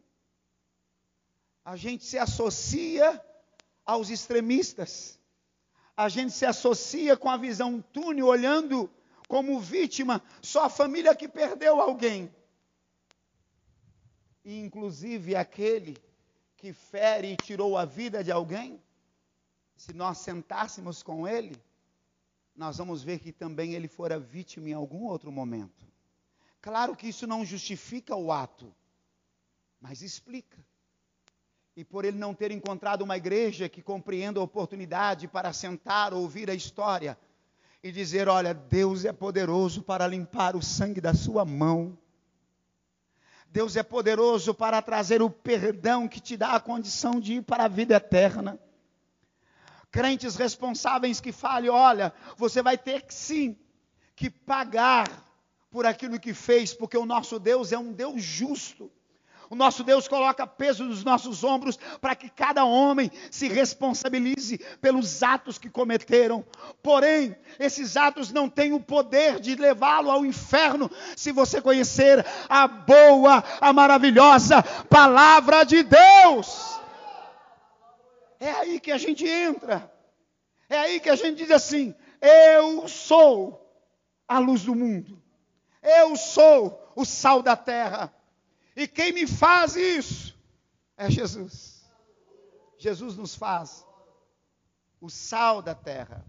a 1.63 1.75
gente 1.75 2.03
se 2.03 2.17
associa 2.17 3.23
aos 3.85 4.09
extremistas. 4.09 5.19
A 5.95 6.09
gente 6.09 6.33
se 6.33 6.45
associa 6.45 7.15
com 7.15 7.29
a 7.29 7.37
visão 7.37 7.81
túnel, 7.81 8.27
olhando 8.27 8.89
como 9.27 9.59
vítima 9.59 10.21
só 10.41 10.65
a 10.65 10.69
família 10.69 11.15
que 11.15 11.27
perdeu 11.27 11.79
alguém. 11.79 12.33
E 14.43 14.59
inclusive 14.59 15.35
aquele 15.35 15.95
que 16.57 16.73
fere 16.73 17.33
e 17.33 17.37
tirou 17.37 17.77
a 17.77 17.85
vida 17.85 18.23
de 18.23 18.31
alguém, 18.31 18.81
se 19.75 19.93
nós 19.93 20.17
sentássemos 20.19 21.03
com 21.03 21.27
ele, 21.27 21.55
nós 22.55 22.77
vamos 22.77 23.03
ver 23.03 23.19
que 23.19 23.31
também 23.31 23.73
ele 23.73 23.87
fora 23.87 24.19
vítima 24.19 24.69
em 24.69 24.73
algum 24.73 25.05
outro 25.05 25.31
momento. 25.31 25.85
Claro 26.59 26.95
que 26.95 27.07
isso 27.07 27.25
não 27.27 27.45
justifica 27.45 28.15
o 28.15 28.31
ato, 28.31 28.73
mas 29.81 30.01
explica 30.01 30.63
e 31.75 31.83
por 31.83 32.05
ele 32.05 32.17
não 32.17 32.33
ter 32.33 32.51
encontrado 32.51 33.01
uma 33.01 33.17
igreja 33.17 33.69
que 33.69 33.81
compreenda 33.81 34.39
a 34.39 34.43
oportunidade 34.43 35.27
para 35.27 35.53
sentar, 35.53 36.13
ouvir 36.13 36.49
a 36.49 36.53
história 36.53 37.17
e 37.81 37.91
dizer: 37.91 38.27
Olha, 38.27 38.53
Deus 38.53 39.05
é 39.05 39.13
poderoso 39.13 39.81
para 39.81 40.07
limpar 40.07 40.55
o 40.55 40.61
sangue 40.61 41.01
da 41.01 41.13
sua 41.13 41.45
mão. 41.45 41.97
Deus 43.47 43.75
é 43.75 43.83
poderoso 43.83 44.53
para 44.53 44.81
trazer 44.81 45.21
o 45.21 45.29
perdão 45.29 46.07
que 46.07 46.21
te 46.21 46.37
dá 46.37 46.53
a 46.55 46.59
condição 46.59 47.19
de 47.19 47.33
ir 47.33 47.41
para 47.41 47.65
a 47.65 47.67
vida 47.67 47.95
eterna. 47.95 48.59
Crentes 49.89 50.35
responsáveis 50.35 51.19
que 51.19 51.31
falem: 51.31 51.69
olha, 51.69 52.13
você 52.37 52.61
vai 52.61 52.77
ter 52.77 53.03
que 53.03 53.13
sim 53.13 53.57
que 54.15 54.29
pagar 54.29 55.09
por 55.69 55.85
aquilo 55.85 56.19
que 56.19 56.33
fez, 56.33 56.73
porque 56.73 56.97
o 56.97 57.05
nosso 57.05 57.39
Deus 57.39 57.71
é 57.71 57.77
um 57.77 57.93
Deus 57.93 58.21
justo. 58.21 58.91
O 59.51 59.55
nosso 59.55 59.83
Deus 59.83 60.07
coloca 60.07 60.47
peso 60.47 60.85
nos 60.85 61.03
nossos 61.03 61.43
ombros 61.43 61.77
para 61.99 62.15
que 62.15 62.29
cada 62.29 62.63
homem 62.63 63.11
se 63.29 63.49
responsabilize 63.49 64.57
pelos 64.79 65.21
atos 65.21 65.57
que 65.57 65.69
cometeram. 65.69 66.45
Porém, 66.81 67.35
esses 67.59 67.97
atos 67.97 68.31
não 68.31 68.47
têm 68.47 68.71
o 68.71 68.79
poder 68.79 69.41
de 69.41 69.53
levá-lo 69.55 70.09
ao 70.09 70.25
inferno 70.25 70.89
se 71.17 71.33
você 71.33 71.61
conhecer 71.61 72.25
a 72.47 72.65
boa, 72.65 73.43
a 73.59 73.73
maravilhosa 73.73 74.63
palavra 74.89 75.65
de 75.65 75.83
Deus. 75.83 76.79
É 78.39 78.51
aí 78.51 78.79
que 78.79 78.93
a 78.93 78.97
gente 78.97 79.27
entra. 79.27 79.91
É 80.69 80.77
aí 80.77 81.01
que 81.01 81.09
a 81.09 81.15
gente 81.17 81.39
diz 81.39 81.51
assim: 81.51 81.93
Eu 82.21 82.87
sou 82.87 83.69
a 84.25 84.39
luz 84.39 84.63
do 84.63 84.73
mundo. 84.73 85.21
Eu 85.83 86.15
sou 86.15 86.93
o 86.95 87.03
sal 87.03 87.41
da 87.41 87.57
terra. 87.57 88.13
E 88.75 88.87
quem 88.87 89.11
me 89.11 89.27
faz 89.27 89.75
isso 89.75 90.37
é 90.97 91.09
Jesus. 91.09 91.83
Jesus 92.77 93.15
nos 93.15 93.35
faz 93.35 93.85
o 94.99 95.09
sal 95.09 95.61
da 95.61 95.75
terra, 95.75 96.25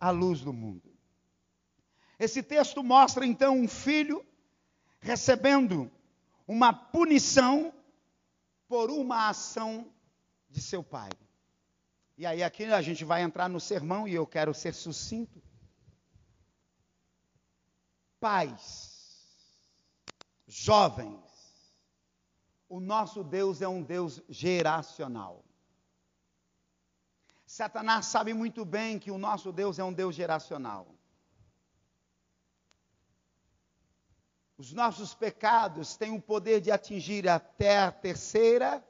a 0.00 0.10
luz 0.10 0.40
do 0.40 0.52
mundo. 0.52 0.92
Esse 2.18 2.42
texto 2.42 2.82
mostra 2.82 3.26
então 3.26 3.58
um 3.58 3.68
filho 3.68 4.24
recebendo 5.00 5.90
uma 6.46 6.72
punição 6.72 7.72
por 8.68 8.90
uma 8.90 9.28
ação 9.28 9.92
de 10.48 10.60
seu 10.60 10.82
pai. 10.82 11.10
E 12.16 12.24
aí 12.24 12.42
aqui 12.42 12.64
a 12.64 12.80
gente 12.80 13.04
vai 13.04 13.22
entrar 13.22 13.48
no 13.48 13.60
sermão 13.60 14.08
e 14.08 14.14
eu 14.14 14.26
quero 14.26 14.54
ser 14.54 14.74
sucinto. 14.74 15.42
Pais 18.18 18.96
jovens, 20.46 21.20
o 22.68 22.80
nosso 22.80 23.22
Deus 23.22 23.62
é 23.62 23.68
um 23.68 23.82
Deus 23.82 24.22
geracional. 24.28 25.44
Satanás 27.46 28.06
sabe 28.06 28.34
muito 28.34 28.64
bem 28.64 28.98
que 28.98 29.10
o 29.10 29.18
nosso 29.18 29.52
Deus 29.52 29.78
é 29.78 29.84
um 29.84 29.92
Deus 29.92 30.14
geracional. 30.14 30.86
Os 34.58 34.72
nossos 34.72 35.14
pecados 35.14 35.96
têm 35.96 36.12
o 36.12 36.20
poder 36.20 36.60
de 36.60 36.70
atingir 36.70 37.28
até 37.28 37.78
a 37.78 37.92
terceira, 37.92 38.82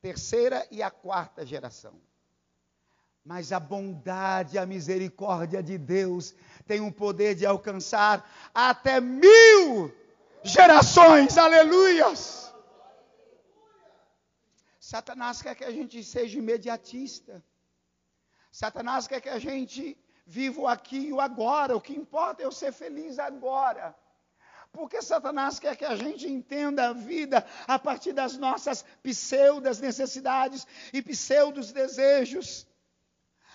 terceira 0.00 0.66
e 0.70 0.82
a 0.82 0.90
quarta 0.90 1.44
geração. 1.44 2.00
Mas 3.22 3.52
a 3.52 3.60
bondade, 3.60 4.56
a 4.56 4.64
misericórdia 4.64 5.62
de 5.62 5.76
Deus 5.76 6.34
tem 6.66 6.80
o 6.80 6.92
poder 6.92 7.34
de 7.34 7.44
alcançar 7.44 8.28
até 8.54 8.98
mil 8.98 9.92
gerações. 10.42 11.36
Aleluias! 11.36 12.49
Satanás 14.90 15.40
quer 15.40 15.54
que 15.54 15.62
a 15.62 15.70
gente 15.70 16.02
seja 16.02 16.36
imediatista. 16.36 17.44
Satanás 18.50 19.06
quer 19.06 19.20
que 19.20 19.28
a 19.28 19.38
gente 19.38 19.96
viva 20.26 20.62
o 20.62 20.66
aqui 20.66 20.98
e 21.06 21.12
o 21.12 21.20
agora. 21.20 21.76
O 21.76 21.80
que 21.80 21.94
importa 21.94 22.42
é 22.42 22.44
eu 22.44 22.50
ser 22.50 22.72
feliz 22.72 23.16
agora. 23.20 23.96
Porque 24.72 25.00
Satanás 25.00 25.60
quer 25.60 25.76
que 25.76 25.84
a 25.84 25.94
gente 25.94 26.26
entenda 26.26 26.88
a 26.88 26.92
vida 26.92 27.46
a 27.68 27.78
partir 27.78 28.12
das 28.12 28.36
nossas 28.36 28.84
pseudas 29.00 29.78
necessidades 29.78 30.66
e 30.92 31.00
pseudos 31.00 31.70
desejos. 31.70 32.66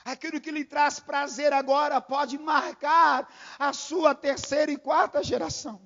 Aquilo 0.06 0.40
que 0.40 0.52
lhe 0.52 0.64
traz 0.64 1.02
prazer 1.02 1.52
agora 1.52 2.00
pode 2.00 2.38
marcar 2.38 3.28
a 3.60 3.74
sua 3.74 4.16
terceira 4.16 4.72
e 4.72 4.78
quarta 4.78 5.22
geração. 5.22 5.82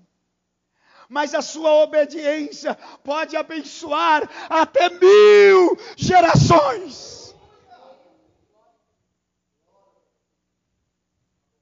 Mas 1.10 1.34
a 1.34 1.42
sua 1.42 1.74
obediência 1.84 2.76
pode 3.04 3.36
abençoar 3.36 4.30
até 4.48 4.90
mil 4.90 5.76
gerações. 5.98 7.36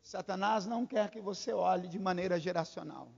Satanás 0.04 0.66
não 0.66 0.86
quer 0.86 1.10
que 1.10 1.22
você 1.22 1.54
olhe 1.54 1.88
de 1.88 1.98
maneira 1.98 2.38
geracional. 2.38 3.10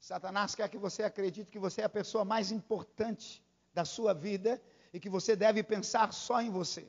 Satanás 0.00 0.54
quer 0.54 0.68
que 0.68 0.78
você 0.78 1.02
acredite 1.02 1.50
que 1.50 1.58
você 1.58 1.82
é 1.82 1.84
a 1.84 1.88
pessoa 1.88 2.24
mais 2.24 2.52
importante 2.52 3.44
da 3.74 3.84
sua 3.84 4.14
vida 4.14 4.60
e 4.92 5.00
que 5.00 5.10
você 5.10 5.34
deve 5.34 5.62
pensar 5.62 6.12
só 6.12 6.40
em 6.40 6.50
você. 6.50 6.86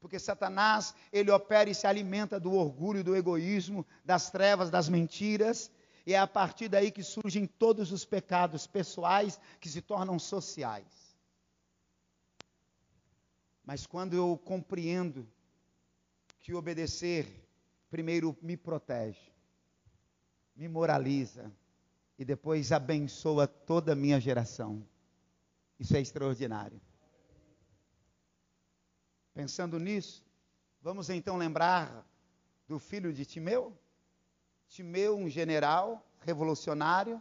Porque 0.00 0.18
Satanás, 0.18 0.94
ele 1.12 1.30
opera 1.30 1.68
e 1.68 1.74
se 1.74 1.86
alimenta 1.86 2.40
do 2.40 2.54
orgulho, 2.54 3.04
do 3.04 3.14
egoísmo, 3.14 3.86
das 4.04 4.30
trevas, 4.30 4.70
das 4.70 4.88
mentiras, 4.88 5.70
e 6.06 6.14
é 6.14 6.18
a 6.18 6.26
partir 6.26 6.68
daí 6.68 6.90
que 6.90 7.02
surgem 7.02 7.46
todos 7.46 7.92
os 7.92 8.04
pecados 8.04 8.66
pessoais 8.66 9.38
que 9.60 9.68
se 9.68 9.80
tornam 9.80 10.18
sociais. 10.18 11.10
Mas 13.64 13.86
quando 13.86 14.14
eu 14.14 14.36
compreendo 14.44 15.28
que 16.40 16.54
obedecer, 16.54 17.26
primeiro 17.90 18.36
me 18.40 18.56
protege, 18.56 19.30
me 20.56 20.68
moraliza 20.68 21.52
e 22.18 22.24
depois 22.24 22.72
abençoa 22.72 23.46
toda 23.46 23.92
a 23.92 23.96
minha 23.96 24.20
geração, 24.20 24.86
isso 25.78 25.96
é 25.96 26.00
extraordinário. 26.00 26.80
Pensando 29.32 29.78
nisso, 29.78 30.24
vamos 30.82 31.08
então 31.08 31.36
lembrar 31.36 32.06
do 32.66 32.78
filho 32.78 33.12
de 33.12 33.24
Timeu? 33.24 33.76
Timeu, 34.70 35.16
um 35.16 35.28
general 35.28 36.00
revolucionário, 36.20 37.20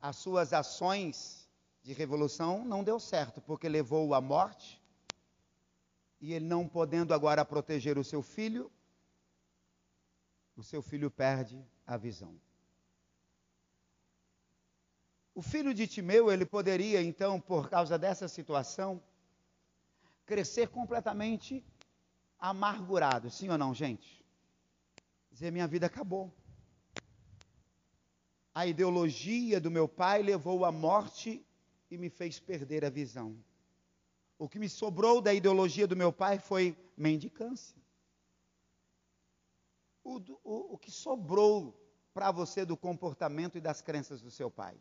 as 0.00 0.16
suas 0.16 0.54
ações 0.54 1.46
de 1.82 1.92
revolução 1.92 2.64
não 2.64 2.82
deu 2.82 2.98
certo, 2.98 3.38
porque 3.42 3.68
levou 3.68 4.14
à 4.14 4.20
morte, 4.20 4.82
e 6.22 6.32
ele 6.32 6.46
não 6.46 6.66
podendo 6.66 7.12
agora 7.12 7.44
proteger 7.44 7.98
o 7.98 8.04
seu 8.04 8.22
filho, 8.22 8.72
o 10.56 10.62
seu 10.62 10.80
filho 10.80 11.10
perde 11.10 11.62
a 11.86 11.98
visão. 11.98 12.34
O 15.34 15.42
filho 15.42 15.74
de 15.74 15.86
Timeu, 15.86 16.32
ele 16.32 16.46
poderia 16.46 17.02
então, 17.02 17.38
por 17.38 17.68
causa 17.68 17.98
dessa 17.98 18.26
situação, 18.26 19.02
crescer 20.24 20.68
completamente 20.68 21.62
amargurado, 22.38 23.30
sim 23.30 23.50
ou 23.50 23.58
não, 23.58 23.74
gente? 23.74 24.24
Dizer, 25.30 25.50
minha 25.50 25.66
vida 25.66 25.86
acabou. 25.86 26.32
A 28.54 28.66
ideologia 28.66 29.60
do 29.60 29.70
meu 29.70 29.88
pai 29.88 30.22
levou 30.22 30.64
à 30.64 30.70
morte 30.70 31.44
e 31.90 31.98
me 31.98 32.08
fez 32.08 32.38
perder 32.38 32.84
a 32.84 32.90
visão. 32.90 33.36
O 34.38 34.48
que 34.48 34.60
me 34.60 34.68
sobrou 34.68 35.20
da 35.20 35.34
ideologia 35.34 35.86
do 35.86 35.96
meu 35.96 36.12
pai 36.12 36.38
foi 36.38 36.76
mendicância. 36.96 37.76
O, 40.04 40.18
o, 40.44 40.74
o 40.74 40.78
que 40.78 40.90
sobrou 40.90 41.74
para 42.12 42.30
você 42.30 42.64
do 42.64 42.76
comportamento 42.76 43.58
e 43.58 43.60
das 43.60 43.82
crenças 43.82 44.22
do 44.22 44.30
seu 44.30 44.48
pai? 44.50 44.78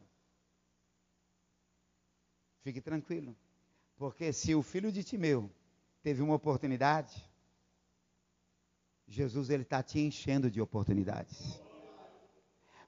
Fique 2.62 2.80
tranquilo. 2.80 3.36
Porque 3.98 4.32
se 4.32 4.54
o 4.54 4.62
filho 4.62 4.92
de 4.92 5.04
Timeu 5.04 5.52
teve 6.04 6.22
uma 6.22 6.36
oportunidade, 6.36 7.28
Jesus 9.08 9.50
ele 9.50 9.64
está 9.64 9.82
te 9.82 10.00
enchendo 10.00 10.52
de 10.52 10.62
oportunidades. 10.62 11.60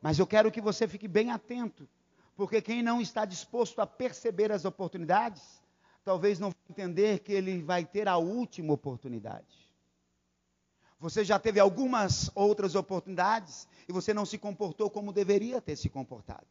Mas 0.05 0.19
eu 0.19 0.27
quero 0.27 0.51
que 0.51 0.61
você 0.61 0.87
fique 0.87 1.07
bem 1.07 1.31
atento, 1.31 1.89
porque 2.35 2.61
quem 2.61 2.83
não 2.83 3.01
está 3.01 3.25
disposto 3.25 3.79
a 3.81 3.87
perceber 3.87 4.51
as 4.51 4.63
oportunidades, 4.63 5.41
talvez 6.03 6.37
não 6.37 6.53
entender 6.69 7.21
que 7.21 7.33
ele 7.33 7.63
vai 7.63 7.83
ter 7.83 8.07
a 8.07 8.15
última 8.15 8.71
oportunidade. 8.71 9.67
Você 10.99 11.25
já 11.25 11.39
teve 11.39 11.59
algumas 11.59 12.29
outras 12.35 12.75
oportunidades 12.75 13.67
e 13.89 13.91
você 13.91 14.13
não 14.13 14.27
se 14.27 14.37
comportou 14.37 14.91
como 14.91 15.11
deveria 15.11 15.59
ter 15.59 15.75
se 15.75 15.89
comportado. 15.89 16.45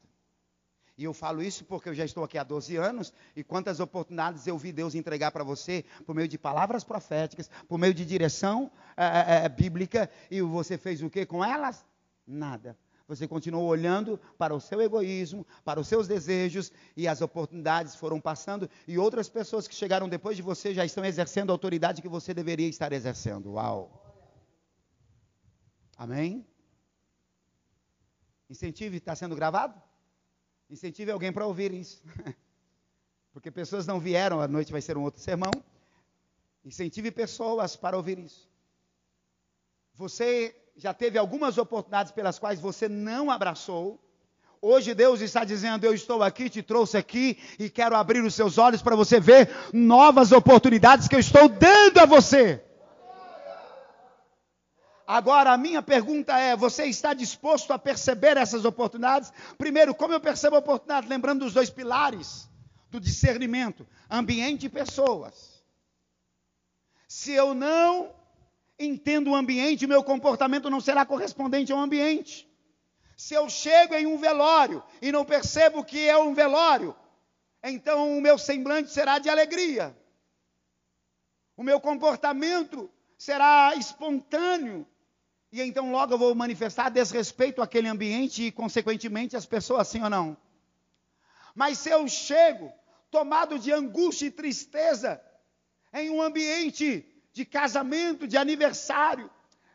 E 0.99 1.05
eu 1.05 1.15
falo 1.15 1.41
isso 1.41 1.65
porque 1.65 1.89
eu 1.89 1.95
já 1.95 2.05
estou 2.05 2.25
aqui 2.25 2.37
há 2.37 2.43
12 2.43 2.75
anos 2.75 3.13
e 3.37 3.45
quantas 3.45 3.79
oportunidades 3.79 4.49
eu 4.49 4.59
vi 4.59 4.73
Deus 4.73 4.97
entregar 4.97 5.31
para 5.31 5.45
você 5.45 5.85
por 6.05 6.13
meio 6.13 6.27
de 6.27 6.37
palavras 6.37 6.83
proféticas, 6.83 7.49
por 7.69 7.79
meio 7.79 7.95
de 7.95 8.05
direção 8.05 8.69
é, 8.97 9.45
é, 9.45 9.49
bíblica, 9.49 10.11
e 10.29 10.43
você 10.43 10.77
fez 10.77 11.01
o 11.03 11.09
que 11.09 11.25
com 11.25 11.45
elas? 11.45 11.87
Nada. 12.27 12.77
Você 13.07 13.29
continuou 13.29 13.67
olhando 13.67 14.19
para 14.39 14.55
o 14.55 14.61
seu 14.61 14.81
egoísmo, 14.81 15.47
para 15.63 15.79
os 15.79 15.87
seus 15.87 16.09
desejos, 16.09 16.73
e 16.97 17.07
as 17.07 17.21
oportunidades 17.21 17.95
foram 17.95 18.19
passando, 18.19 18.69
e 18.89 18.99
outras 18.99 19.29
pessoas 19.29 19.69
que 19.69 19.75
chegaram 19.75 20.09
depois 20.09 20.37
de 20.37 20.43
você 20.43 20.73
já 20.73 20.85
estão 20.85 21.05
exercendo 21.05 21.51
a 21.51 21.53
autoridade 21.53 22.01
que 22.01 22.09
você 22.09 22.33
deveria 22.33 22.69
estar 22.69 22.93
exercendo. 22.93 23.53
Uau! 23.53 24.01
Amém? 25.97 26.47
Incentive 28.49 28.97
está 28.97 29.15
sendo 29.15 29.37
gravado? 29.37 29.81
Incentive 30.71 31.11
alguém 31.11 31.33
para 31.33 31.47
ouvir 31.47 31.73
isso. 31.73 32.03
Porque 33.33 33.51
pessoas 33.51 33.87
não 33.87 34.01
vieram, 34.01 34.41
a 34.41 34.49
noite 34.49 34.73
vai 34.73 34.81
ser 34.81 34.97
um 34.97 35.03
outro 35.03 35.21
sermão. 35.21 35.51
Incentive 36.65 37.11
pessoas 37.11 37.77
para 37.77 37.97
ouvir 37.97 38.19
isso. 38.19 38.49
Você 39.95 40.57
já 40.77 40.93
teve 40.93 41.19
algumas 41.19 41.57
oportunidades 41.59 42.13
pelas 42.13 42.39
quais 42.39 42.61
você 42.61 42.89
não 42.89 43.31
abraçou. 43.31 44.01
Hoje 44.61 44.95
Deus 44.95 45.21
está 45.21 45.45
dizendo: 45.45 45.85
Eu 45.85 45.95
estou 45.95 46.23
aqui, 46.23 46.49
te 46.49 46.63
trouxe 46.63 46.97
aqui 46.97 47.39
e 47.59 47.71
quero 47.71 47.95
abrir 47.95 48.23
os 48.23 48.35
seus 48.35 48.59
olhos 48.59 48.83
para 48.83 48.97
você 48.97 49.21
ver 49.21 49.51
novas 49.73 50.33
oportunidades 50.33 51.07
que 51.07 51.15
eu 51.15 51.21
estou 51.21 51.49
dando 51.49 51.99
a 51.99 52.07
você. 52.07 52.63
Agora, 55.07 55.53
a 55.53 55.59
minha 55.59 55.83
pergunta 55.83 56.37
é: 56.39 56.57
você 56.57 56.87
está 56.87 57.13
disposto 57.15 57.73
a 57.73 57.79
perceber 57.79 58.37
essas 58.37 58.65
oportunidades? 58.65 59.33
Primeiro, 59.59 59.95
como 59.95 60.15
eu 60.15 60.21
percebo 60.21 60.57
a 60.57 60.61
oportunidade? 60.61 61.09
Lembrando 61.09 61.45
dos 61.45 61.53
dois 61.53 61.71
pilares 61.71 62.49
do 62.91 62.99
discernimento: 62.99 63.87
ambiente 64.11 64.67
e 64.67 64.71
pessoas. 64.71 65.63
Se 67.07 67.33
eu 67.33 67.55
não 67.55 68.24
entendo 68.85 69.31
o 69.31 69.35
ambiente, 69.35 69.87
meu 69.87 70.03
comportamento 70.03 70.71
não 70.71 70.81
será 70.81 71.05
correspondente 71.05 71.73
ao 71.73 71.79
ambiente. 71.79 72.49
Se 73.17 73.35
eu 73.35 73.49
chego 73.49 73.95
em 73.95 74.07
um 74.07 74.19
velório 74.19 74.83
e 75.01 75.11
não 75.13 75.25
percebo 75.25 75.85
que 75.85 76.09
é 76.09 76.17
um 76.17 76.35
velório, 76.35 76.95
então 77.63 78.17
o 78.17 78.21
meu 78.21 78.37
semblante 78.37 78.91
será 78.91 79.19
de 79.19 79.29
alegria. 79.29 79.97
O 81.57 81.63
meu 81.63 81.81
comportamento 81.81 82.91
será 83.17 83.75
espontâneo 83.77 84.87
e 85.55 85.63
então 85.63 85.93
logo 85.93 86.13
eu 86.13 86.19
vou 86.19 86.35
manifestar 86.35 86.89
desrespeito 86.89 87.63
àquele 87.63 87.87
ambiente 87.87 88.43
e, 88.43 88.51
consequentemente, 88.51 89.37
às 89.37 89.47
pessoas, 89.47 89.87
sim 89.87 90.03
ou 90.03 90.11
não? 90.11 90.37
Mas 91.55 91.79
se 91.79 91.91
eu 91.91 92.09
chego 92.09 92.73
tomado 93.09 93.57
de 93.57 93.71
angústia 93.71 94.27
e 94.27 94.33
tristeza 94.33 95.23
em 95.93 96.11
um 96.11 96.21
ambiente 96.21 97.07
de 97.35 97.45
casamento, 97.45 98.27
de 98.29 98.37
aniversário, 98.37 99.29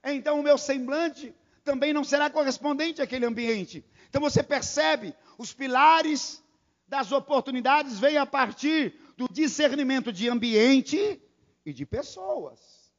então 0.03 0.39
o 0.39 0.43
meu 0.43 0.57
semblante 0.57 1.35
também 1.63 1.91
não 1.91 2.05
será 2.05 2.29
correspondente 2.29 3.01
àquele 3.01 3.25
ambiente. 3.25 3.85
Então 4.09 4.21
você 4.21 4.41
percebe, 4.41 5.13
os 5.37 5.53
pilares 5.53 6.41
das 6.87 7.11
oportunidades 7.11 7.99
vêm 7.99 8.17
a 8.17 8.25
partir 8.25 8.95
do 9.17 9.27
discernimento 9.29 10.11
de 10.11 10.29
ambiente 10.29 11.21
e 11.65 11.73
de 11.73 11.85
pessoas. 11.85 12.89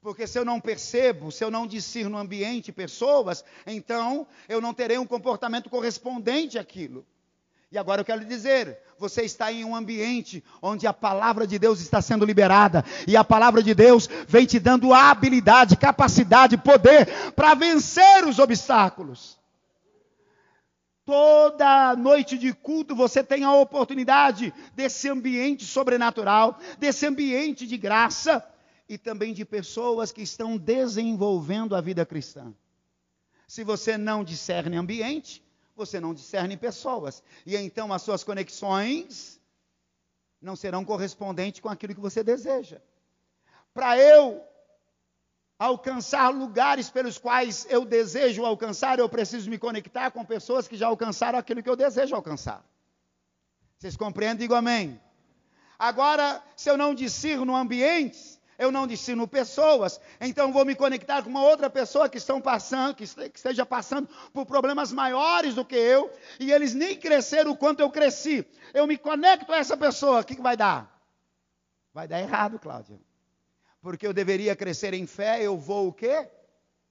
Porque 0.00 0.26
se 0.26 0.38
eu 0.38 0.44
não 0.44 0.60
percebo, 0.60 1.30
se 1.30 1.44
eu 1.44 1.50
não 1.50 1.66
discerno 1.66 2.18
ambiente 2.18 2.68
e 2.68 2.72
pessoas, 2.72 3.44
então 3.64 4.26
eu 4.48 4.60
não 4.60 4.74
terei 4.74 4.98
um 4.98 5.06
comportamento 5.06 5.70
correspondente 5.70 6.58
àquilo. 6.58 7.06
E 7.70 7.78
agora 7.78 8.00
eu 8.00 8.04
quero 8.04 8.24
dizer: 8.24 8.78
você 8.98 9.22
está 9.22 9.52
em 9.52 9.64
um 9.64 9.74
ambiente 9.74 10.42
onde 10.62 10.86
a 10.86 10.92
palavra 10.92 11.46
de 11.46 11.58
Deus 11.58 11.80
está 11.80 12.00
sendo 12.00 12.24
liberada, 12.24 12.84
e 13.06 13.16
a 13.16 13.24
palavra 13.24 13.62
de 13.62 13.74
Deus 13.74 14.08
vem 14.28 14.46
te 14.46 14.58
dando 14.58 14.94
habilidade, 14.94 15.76
capacidade, 15.76 16.56
poder 16.56 17.32
para 17.32 17.54
vencer 17.54 18.24
os 18.26 18.38
obstáculos. 18.38 19.36
Toda 21.04 21.94
noite 21.94 22.36
de 22.36 22.52
culto 22.52 22.94
você 22.94 23.22
tem 23.22 23.44
a 23.44 23.52
oportunidade 23.52 24.52
desse 24.74 25.08
ambiente 25.08 25.64
sobrenatural, 25.64 26.58
desse 26.80 27.06
ambiente 27.06 27.64
de 27.64 27.76
graça 27.76 28.44
e 28.88 28.98
também 28.98 29.32
de 29.32 29.44
pessoas 29.44 30.10
que 30.10 30.22
estão 30.22 30.56
desenvolvendo 30.56 31.76
a 31.76 31.80
vida 31.80 32.04
cristã. 32.04 32.52
Se 33.46 33.62
você 33.62 33.96
não 33.96 34.24
discerne 34.24 34.76
ambiente, 34.76 35.45
você 35.76 36.00
não 36.00 36.14
discerne 36.14 36.56
pessoas. 36.56 37.22
E 37.44 37.54
então 37.56 37.92
as 37.92 38.02
suas 38.02 38.24
conexões 38.24 39.40
não 40.40 40.56
serão 40.56 40.84
correspondentes 40.84 41.60
com 41.60 41.68
aquilo 41.68 41.94
que 41.94 42.00
você 42.00 42.24
deseja. 42.24 42.80
Para 43.74 43.98
eu 43.98 44.42
alcançar 45.58 46.30
lugares 46.30 46.90
pelos 46.90 47.18
quais 47.18 47.66
eu 47.68 47.84
desejo 47.84 48.44
alcançar, 48.44 48.98
eu 48.98 49.08
preciso 49.08 49.50
me 49.50 49.58
conectar 49.58 50.10
com 50.10 50.24
pessoas 50.24 50.66
que 50.66 50.76
já 50.76 50.86
alcançaram 50.86 51.38
aquilo 51.38 51.62
que 51.62 51.68
eu 51.68 51.76
desejo 51.76 52.14
alcançar. 52.14 52.64
Vocês 53.78 53.96
compreendem? 53.96 54.38
Digo 54.38 54.54
amém. 54.54 55.00
Agora, 55.78 56.42
se 56.56 56.70
eu 56.70 56.78
não 56.78 56.94
discerno 56.94 57.54
ambientes, 57.54 58.35
eu 58.58 58.72
não 58.72 58.86
ensino 58.86 59.28
pessoas, 59.28 60.00
então 60.20 60.52
vou 60.52 60.64
me 60.64 60.74
conectar 60.74 61.22
com 61.22 61.28
uma 61.28 61.42
outra 61.42 61.68
pessoa 61.68 62.08
que 62.08 62.18
estão 62.18 62.40
passando, 62.40 62.94
que 62.94 63.04
esteja 63.04 63.66
passando 63.66 64.08
por 64.32 64.46
problemas 64.46 64.92
maiores 64.92 65.54
do 65.54 65.64
que 65.64 65.76
eu, 65.76 66.10
e 66.40 66.52
eles 66.52 66.74
nem 66.74 66.96
cresceram 66.96 67.50
o 67.50 67.56
quanto 67.56 67.80
eu 67.80 67.90
cresci. 67.90 68.46
Eu 68.72 68.86
me 68.86 68.96
conecto 68.96 69.52
a 69.52 69.58
essa 69.58 69.76
pessoa, 69.76 70.20
o 70.20 70.24
que, 70.24 70.40
vai 70.40 70.56
dar? 70.56 71.00
Vai 71.92 72.08
dar 72.08 72.20
errado, 72.20 72.58
Cláudia. 72.58 72.98
Porque 73.80 74.06
eu 74.06 74.12
deveria 74.12 74.56
crescer 74.56 74.94
em 74.94 75.06
fé, 75.06 75.42
eu 75.42 75.56
vou 75.56 75.88
o 75.88 75.92
quê? 75.92 76.28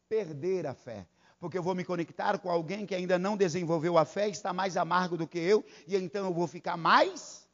Perder 0.07 0.67
a 0.67 0.73
fé. 0.73 1.07
Porque 1.39 1.57
eu 1.57 1.63
vou 1.63 1.75
me 1.75 1.83
conectar 1.83 2.37
com 2.39 2.49
alguém 2.49 2.85
que 2.85 2.95
ainda 2.95 3.19
não 3.19 3.35
desenvolveu 3.35 3.97
a 3.97 4.05
fé, 4.05 4.29
está 4.29 4.53
mais 4.53 4.77
amargo 4.77 5.17
do 5.17 5.27
que 5.27 5.39
eu, 5.39 5.65
e 5.87 5.95
então 5.95 6.25
eu 6.25 6.33
vou 6.33 6.47
ficar 6.47 6.77
mais 6.77 7.47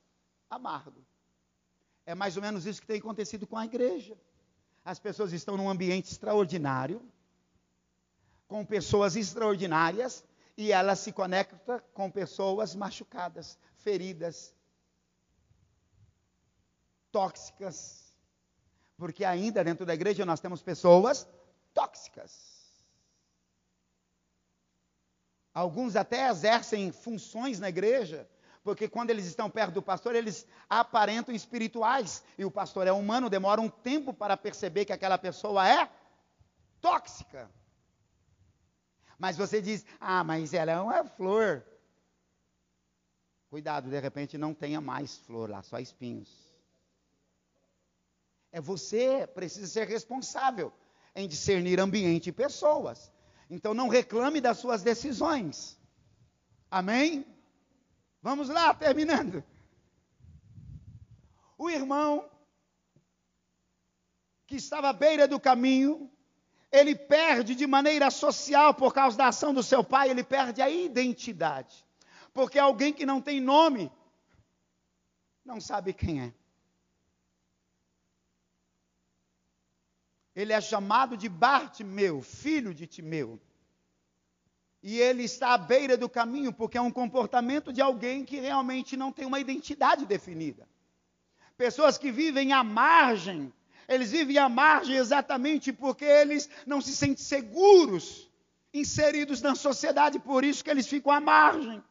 amargo. 0.49 1.01
É 2.11 2.15
mais 2.15 2.35
ou 2.35 2.43
menos 2.43 2.65
isso 2.65 2.81
que 2.81 2.87
tem 2.87 2.99
acontecido 2.99 3.47
com 3.47 3.57
a 3.57 3.63
igreja. 3.63 4.17
As 4.83 4.99
pessoas 4.99 5.31
estão 5.31 5.55
num 5.55 5.69
ambiente 5.69 6.11
extraordinário, 6.11 7.01
com 8.49 8.65
pessoas 8.65 9.15
extraordinárias, 9.15 10.21
e 10.57 10.73
ela 10.73 10.93
se 10.97 11.13
conecta 11.13 11.79
com 11.93 12.11
pessoas 12.11 12.75
machucadas, 12.75 13.57
feridas, 13.77 14.53
tóxicas. 17.13 18.13
Porque 18.97 19.23
ainda 19.23 19.63
dentro 19.63 19.85
da 19.85 19.93
igreja 19.93 20.25
nós 20.25 20.41
temos 20.41 20.61
pessoas 20.61 21.25
tóxicas. 21.73 22.59
Alguns 25.53 25.95
até 25.95 26.29
exercem 26.29 26.91
funções 26.91 27.57
na 27.57 27.69
igreja, 27.69 28.29
porque 28.63 28.87
quando 28.87 29.09
eles 29.09 29.25
estão 29.25 29.49
perto 29.49 29.73
do 29.73 29.81
pastor, 29.81 30.15
eles 30.15 30.47
aparentam 30.69 31.33
espirituais. 31.33 32.23
E 32.37 32.45
o 32.45 32.51
pastor 32.51 32.85
é 32.85 32.91
humano, 32.91 33.29
demora 33.29 33.59
um 33.59 33.69
tempo 33.69 34.13
para 34.13 34.37
perceber 34.37 34.85
que 34.85 34.93
aquela 34.93 35.17
pessoa 35.17 35.67
é 35.67 35.89
tóxica. 36.79 37.49
Mas 39.17 39.37
você 39.37 39.61
diz, 39.61 39.85
ah, 39.99 40.23
mas 40.23 40.53
ela 40.53 40.71
é 40.71 40.79
uma 40.79 41.03
flor. 41.05 41.63
Cuidado, 43.49 43.89
de 43.89 43.99
repente 43.99 44.37
não 44.37 44.53
tenha 44.53 44.79
mais 44.79 45.17
flor 45.17 45.49
lá, 45.49 45.61
só 45.63 45.79
espinhos. 45.79 46.29
É 48.51 48.61
você 48.61 49.27
precisa 49.27 49.67
ser 49.67 49.87
responsável 49.87 50.71
em 51.15 51.27
discernir 51.27 51.79
ambiente 51.79 52.27
e 52.27 52.33
pessoas. 52.33 53.11
Então 53.49 53.73
não 53.73 53.87
reclame 53.87 54.39
das 54.39 54.59
suas 54.59 54.83
decisões. 54.83 55.77
Amém? 56.69 57.25
Vamos 58.21 58.49
lá, 58.49 58.73
terminando. 58.73 59.43
O 61.57 61.69
irmão 61.69 62.29
que 64.45 64.55
estava 64.55 64.89
à 64.89 64.93
beira 64.93 65.27
do 65.27 65.39
caminho, 65.39 66.11
ele 66.71 66.95
perde 66.95 67.55
de 67.55 67.65
maneira 67.65 68.11
social 68.11 68.73
por 68.73 68.93
causa 68.93 69.17
da 69.17 69.27
ação 69.27 69.53
do 69.53 69.63
seu 69.63 69.83
pai, 69.83 70.09
ele 70.09 70.23
perde 70.23 70.61
a 70.61 70.69
identidade. 70.69 71.85
Porque 72.33 72.59
alguém 72.59 72.93
que 72.93 73.05
não 73.05 73.21
tem 73.21 73.39
nome 73.41 73.91
não 75.43 75.59
sabe 75.59 75.93
quem 75.93 76.21
é. 76.21 76.33
Ele 80.35 80.53
é 80.53 80.61
chamado 80.61 81.17
de 81.17 81.27
Bartimeu, 81.27 82.21
filho 82.21 82.73
de 82.73 82.87
Timeu 82.87 83.39
e 84.83 84.99
ele 84.99 85.23
está 85.23 85.53
à 85.53 85.57
beira 85.57 85.95
do 85.95 86.09
caminho 86.09 86.51
porque 86.51 86.77
é 86.77 86.81
um 86.81 86.91
comportamento 86.91 87.71
de 87.71 87.81
alguém 87.81 88.25
que 88.25 88.39
realmente 88.39 88.97
não 88.97 89.11
tem 89.11 89.25
uma 89.25 89.39
identidade 89.39 90.05
definida. 90.05 90.67
Pessoas 91.55 91.97
que 91.97 92.11
vivem 92.11 92.53
à 92.53 92.63
margem, 92.63 93.53
eles 93.87 94.11
vivem 94.11 94.37
à 94.37 94.49
margem 94.49 94.95
exatamente 94.95 95.71
porque 95.71 96.05
eles 96.05 96.49
não 96.65 96.81
se 96.81 96.93
sentem 96.93 97.23
seguros 97.23 98.27
inseridos 98.73 99.41
na 99.41 99.53
sociedade, 99.53 100.17
por 100.17 100.43
isso 100.43 100.63
que 100.63 100.71
eles 100.71 100.87
ficam 100.87 101.11
à 101.11 101.19
margem. 101.19 101.83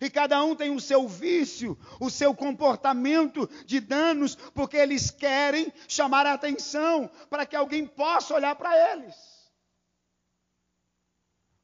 E 0.00 0.08
cada 0.08 0.42
um 0.42 0.56
tem 0.56 0.70
o 0.70 0.80
seu 0.80 1.06
vício, 1.06 1.76
o 1.98 2.08
seu 2.08 2.34
comportamento 2.34 3.50
de 3.66 3.80
danos, 3.80 4.34
porque 4.54 4.76
eles 4.76 5.10
querem 5.10 5.70
chamar 5.86 6.24
a 6.24 6.32
atenção 6.32 7.10
para 7.28 7.44
que 7.44 7.54
alguém 7.54 7.86
possa 7.86 8.34
olhar 8.34 8.54
para 8.54 8.92
eles. 8.92 9.39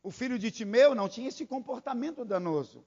O 0.07 0.11
filho 0.13 0.39
de 0.39 0.53
Timeu 0.53 0.95
não 0.95 1.09
tinha 1.09 1.31
esse 1.31 1.45
comportamento 1.45 2.25
danoso, 2.25 2.87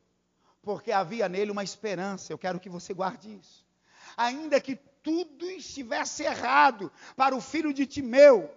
porque 0.62 0.90
havia 0.90 1.28
nele 1.28 1.52
uma 1.52 1.66
esperança. 1.66 2.32
Eu 2.32 2.38
quero 2.38 2.62
que 2.62 2.70
você 2.70 2.94
guarde 2.94 3.38
isso. 3.38 3.68
Ainda 4.16 4.58
que 4.62 4.78
tudo 5.04 5.46
estivesse 5.52 6.24
errado 6.24 6.90
para 7.18 7.36
o 7.36 7.42
filho 7.42 7.74
de 7.74 7.86
Timeu, 7.86 8.50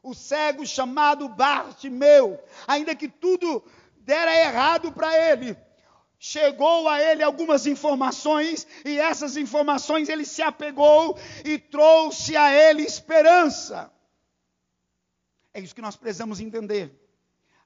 o 0.00 0.14
cego 0.14 0.64
chamado 0.64 1.28
Bartimeu, 1.28 2.40
ainda 2.68 2.94
que 2.94 3.08
tudo 3.08 3.64
dera 3.96 4.32
errado 4.32 4.92
para 4.92 5.18
ele, 5.18 5.56
chegou 6.20 6.88
a 6.88 7.02
ele 7.02 7.24
algumas 7.24 7.66
informações 7.66 8.64
e 8.84 8.96
essas 8.96 9.36
informações 9.36 10.08
ele 10.08 10.24
se 10.24 10.40
apegou 10.40 11.18
e 11.44 11.58
trouxe 11.58 12.36
a 12.36 12.54
ele 12.54 12.84
esperança. 12.84 13.92
É 15.52 15.58
isso 15.58 15.74
que 15.74 15.82
nós 15.82 15.96
precisamos 15.96 16.38
entender 16.38 17.01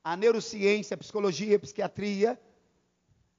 a 0.07 0.17
neurociência, 0.17 0.95
a 0.95 0.99
psicologia, 0.99 1.57
a 1.57 1.59
psiquiatria 1.59 2.41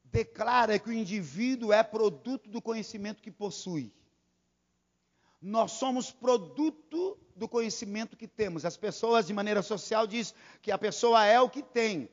declara 0.04 0.78
que 0.78 0.90
o 0.90 0.94
indivíduo 0.94 1.72
é 1.72 1.82
produto 1.82 2.50
do 2.50 2.62
conhecimento 2.62 3.22
que 3.22 3.32
possui. 3.32 3.90
Nós 5.42 5.72
somos 5.72 6.12
produto 6.12 7.18
do 7.34 7.48
conhecimento 7.48 8.18
que 8.18 8.28
temos. 8.28 8.66
As 8.66 8.76
pessoas, 8.76 9.28
de 9.28 9.34
maneira 9.34 9.62
social, 9.62 10.06
dizem 10.06 10.36
que 10.62 10.70
a 10.70 10.78
pessoa 10.78 11.24
é 11.24 11.40
o 11.40 11.50
que 11.50 11.64
tem. 11.64 12.10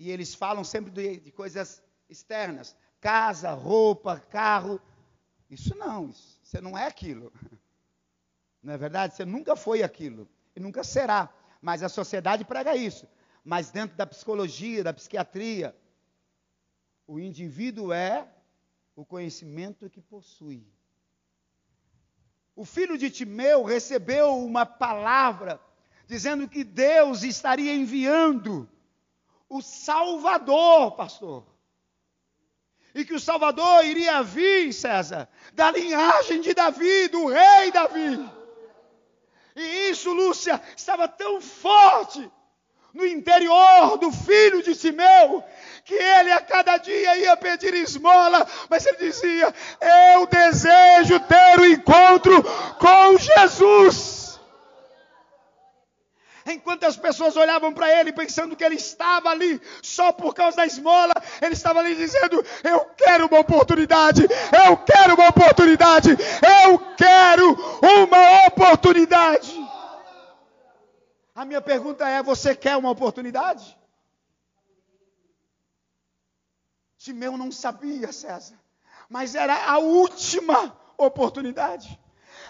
E 0.00 0.10
eles 0.10 0.34
falam 0.34 0.64
sempre 0.64 0.90
de, 0.90 1.20
de 1.20 1.30
coisas 1.30 1.80
externas: 2.08 2.74
casa, 3.00 3.52
roupa, 3.52 4.18
carro. 4.18 4.80
Isso 5.48 5.76
não, 5.76 6.10
isso, 6.10 6.40
você 6.42 6.60
não 6.60 6.76
é 6.76 6.88
aquilo. 6.88 7.32
Não 8.60 8.74
é 8.74 8.76
verdade? 8.76 9.14
Você 9.14 9.24
nunca 9.24 9.54
foi 9.54 9.84
aquilo 9.84 10.28
e 10.56 10.58
nunca 10.58 10.82
será. 10.82 11.32
Mas 11.62 11.84
a 11.84 11.88
sociedade 11.88 12.44
prega 12.44 12.74
isso 12.74 13.06
mas 13.48 13.70
dentro 13.70 13.96
da 13.96 14.06
psicologia, 14.06 14.84
da 14.84 14.92
psiquiatria, 14.92 15.74
o 17.06 17.18
indivíduo 17.18 17.94
é 17.94 18.28
o 18.94 19.06
conhecimento 19.06 19.88
que 19.88 20.02
possui. 20.02 20.66
O 22.54 22.66
filho 22.66 22.98
de 22.98 23.08
Timeu 23.08 23.64
recebeu 23.64 24.36
uma 24.36 24.66
palavra 24.66 25.58
dizendo 26.06 26.46
que 26.46 26.62
Deus 26.62 27.22
estaria 27.22 27.74
enviando 27.74 28.68
o 29.48 29.62
Salvador, 29.62 30.94
pastor. 30.94 31.46
E 32.94 33.02
que 33.02 33.14
o 33.14 33.20
Salvador 33.20 33.82
iria 33.82 34.22
vir, 34.22 34.74
César, 34.74 35.26
da 35.54 35.70
linhagem 35.70 36.42
de 36.42 36.52
Davi, 36.52 37.08
do 37.08 37.28
rei 37.28 37.72
Davi. 37.72 38.30
E 39.56 39.88
isso, 39.88 40.12
Lúcia, 40.12 40.60
estava 40.76 41.08
tão 41.08 41.40
forte 41.40 42.30
no 42.98 43.06
interior 43.06 43.96
do 43.96 44.10
filho 44.10 44.60
de 44.60 44.74
Simeu, 44.74 45.44
que 45.84 45.94
ele 45.94 46.32
a 46.32 46.40
cada 46.40 46.76
dia 46.78 47.16
ia 47.16 47.36
pedir 47.36 47.72
esmola, 47.74 48.44
mas 48.68 48.84
ele 48.84 48.96
dizia: 48.96 49.54
Eu 50.12 50.26
desejo 50.26 51.20
ter 51.20 51.60
o 51.60 51.62
um 51.62 51.66
encontro 51.66 52.42
com 52.76 53.16
Jesus. 53.16 54.40
Enquanto 56.44 56.84
as 56.84 56.96
pessoas 56.96 57.36
olhavam 57.36 57.72
para 57.72 57.88
ele 58.00 58.10
pensando 58.10 58.56
que 58.56 58.64
ele 58.64 58.74
estava 58.74 59.28
ali 59.28 59.60
só 59.80 60.10
por 60.10 60.34
causa 60.34 60.56
da 60.56 60.66
esmola, 60.66 61.14
ele 61.40 61.54
estava 61.54 61.78
ali 61.78 61.94
dizendo: 61.94 62.44
Eu 62.64 62.80
quero 62.96 63.26
uma 63.28 63.38
oportunidade, 63.38 64.26
eu 64.66 64.76
quero 64.78 65.14
uma 65.14 65.28
oportunidade, 65.28 66.10
eu 66.10 66.78
quero 66.96 67.52
uma 67.80 68.46
oportunidade. 68.48 69.67
A 71.38 71.44
minha 71.44 71.60
pergunta 71.60 72.08
é: 72.08 72.20
você 72.20 72.52
quer 72.52 72.76
uma 72.76 72.90
oportunidade? 72.90 73.78
Timeu 76.96 77.38
não 77.38 77.52
sabia, 77.52 78.10
César, 78.10 78.58
mas 79.08 79.36
era 79.36 79.70
a 79.70 79.78
última 79.78 80.76
oportunidade. 80.96 81.96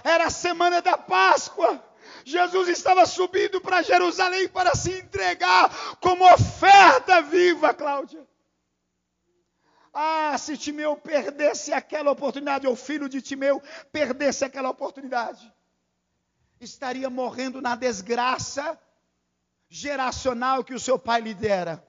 Era 0.03 0.29
a 0.29 0.31
semana 0.31 0.81
da 0.81 0.96
Páscoa. 0.96 1.85
Jesus 2.24 2.66
estava 2.68 3.05
subindo 3.05 3.61
para 3.61 3.83
Jerusalém 3.83 4.48
para 4.48 4.74
se 4.74 4.90
entregar 4.90 5.70
como 6.01 6.24
oferta 6.24 7.20
viva, 7.20 7.74
Cláudia. 7.74 8.27
Ah, 9.92 10.35
se 10.38 10.57
Timeu 10.57 10.96
perdesse 10.96 11.74
aquela 11.74 12.11
oportunidade, 12.11 12.66
ou 12.66 12.74
filho 12.74 13.07
de 13.07 13.20
Timeu 13.20 13.62
perdesse 13.92 14.46
aquela 14.46 14.70
oportunidade, 14.70 15.53
estaria 16.61 17.09
morrendo 17.09 17.61
na 17.61 17.75
desgraça 17.75 18.79
geracional 19.68 20.64
que 20.64 20.75
o 20.75 20.81
seu 20.81 20.99
pai 20.99 21.21
lhe 21.21 21.35
dera. 21.35 21.85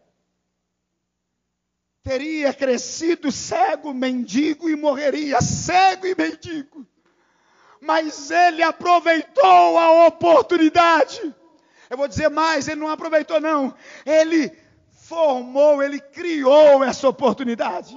Teria 2.03 2.53
crescido 2.53 3.32
cego, 3.32 3.93
mendigo 3.93 4.69
e 4.69 4.75
morreria 4.75 5.41
cego 5.41 6.08
e 6.08 6.15
mendigo 6.15 6.88
mas 7.82 8.29
ele 8.29 8.62
aproveitou 8.62 9.77
a 9.77 10.08
oportunidade. 10.08 11.34
Eu 11.89 11.97
vou 11.97 12.08
dizer 12.08 12.29
mais, 12.29 12.67
ele 12.67 12.79
não 12.79 12.89
aproveitou, 12.89 13.39
não. 13.39 13.73
Ele 14.05 14.51
formou, 14.91 15.82
ele 15.82 15.99
criou 15.99 16.84
essa 16.84 17.08
oportunidade. 17.08 17.95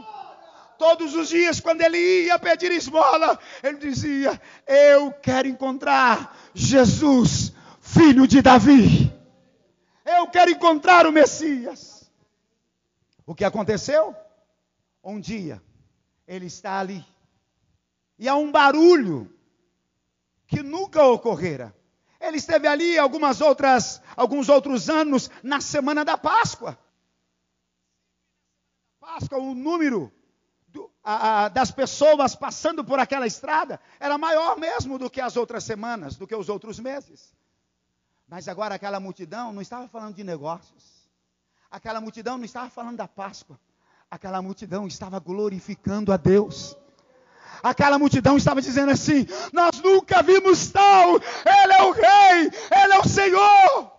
Todos 0.79 1.15
os 1.15 1.29
dias, 1.29 1.61
quando 1.61 1.81
ele 1.83 2.27
ia 2.27 2.39
pedir 2.39 2.71
esmola, 2.73 3.39
ele 3.63 3.79
dizia: 3.79 4.41
Eu 4.67 5.13
quero 5.13 5.49
encontrar 5.49 6.37
Jesus, 6.55 7.53
filho 7.81 8.27
de 8.27 8.43
Davi. 8.43 9.13
Eu 10.05 10.27
quero 10.29 10.51
encontrar 10.51 11.07
o 11.07 11.13
Messias. 11.13 12.11
O 13.25 13.35
que 13.35 13.45
aconteceu? 13.45 14.15
Um 15.03 15.21
dia, 15.21 15.63
ele 16.27 16.47
está 16.47 16.79
ali, 16.79 17.05
e 18.19 18.29
há 18.29 18.37
um 18.37 18.53
barulho 18.53 19.33
que 20.47 20.63
nunca 20.63 21.05
ocorrera. 21.05 21.75
Ele 22.21 22.37
esteve 22.37 22.69
ali 22.69 22.97
algumas 22.97 23.41
outras, 23.41 24.01
alguns 24.17 24.49
outros 24.49 24.89
anos 24.89 25.29
na 25.43 25.61
semana 25.61 26.05
da 26.05 26.17
Páscoa. 26.17 26.79
Páscoa, 29.01 29.39
o 29.39 29.55
número 29.55 30.13
a, 31.05 31.45
a, 31.45 31.49
das 31.49 31.71
pessoas 31.71 32.35
passando 32.35 32.85
por 32.85 32.99
aquela 32.99 33.27
estrada 33.27 33.81
era 33.99 34.17
maior 34.17 34.57
mesmo 34.57 34.99
do 34.99 35.11
que 35.11 35.21
as 35.21 35.37
outras 35.37 35.65
semanas, 35.65 36.17
do 36.17 36.27
que 36.27 36.35
os 36.35 36.49
outros 36.49 36.79
meses. 36.79 37.35
Mas 38.29 38.49
agora 38.49 38.75
aquela 38.75 39.01
multidão 39.01 39.53
não 39.53 39.62
estava 39.62 39.88
falando 39.88 40.15
de 40.15 40.25
negócios. 40.25 41.09
Aquela 41.71 42.01
multidão 42.01 42.38
não 42.38 42.45
estava 42.45 42.71
falando 42.71 42.97
da 42.97 43.09
Páscoa. 43.09 43.59
Aquela 44.11 44.43
multidão 44.43 44.87
estava 44.87 45.19
glorificando 45.19 46.12
a 46.12 46.17
Deus 46.17 46.77
aquela 47.62 47.99
multidão 47.99 48.37
estava 48.37 48.61
dizendo 48.61 48.91
assim: 48.91 49.27
Nós 49.53 49.81
nunca 49.81 50.23
vimos 50.23 50.71
tal, 50.71 51.15
Ele 51.17 51.73
é 51.73 51.83
o 51.83 51.93
Rei, 51.93 52.51
Ele 52.83 52.93
é 52.93 52.99
o 52.99 53.09
Senhor. 53.09 53.93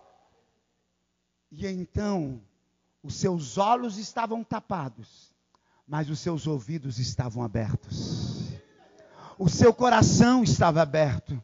E 1.50 1.66
então, 1.66 2.42
os 3.02 3.14
seus 3.14 3.56
olhos 3.58 3.96
estavam 3.96 4.42
tapados, 4.44 5.32
mas 5.86 6.08
os 6.08 6.18
seus 6.18 6.46
ouvidos 6.46 6.98
estavam 6.98 7.42
abertos, 7.42 8.52
o 9.38 9.48
seu 9.48 9.72
coração 9.74 10.42
estava 10.42 10.80
aberto. 10.82 11.40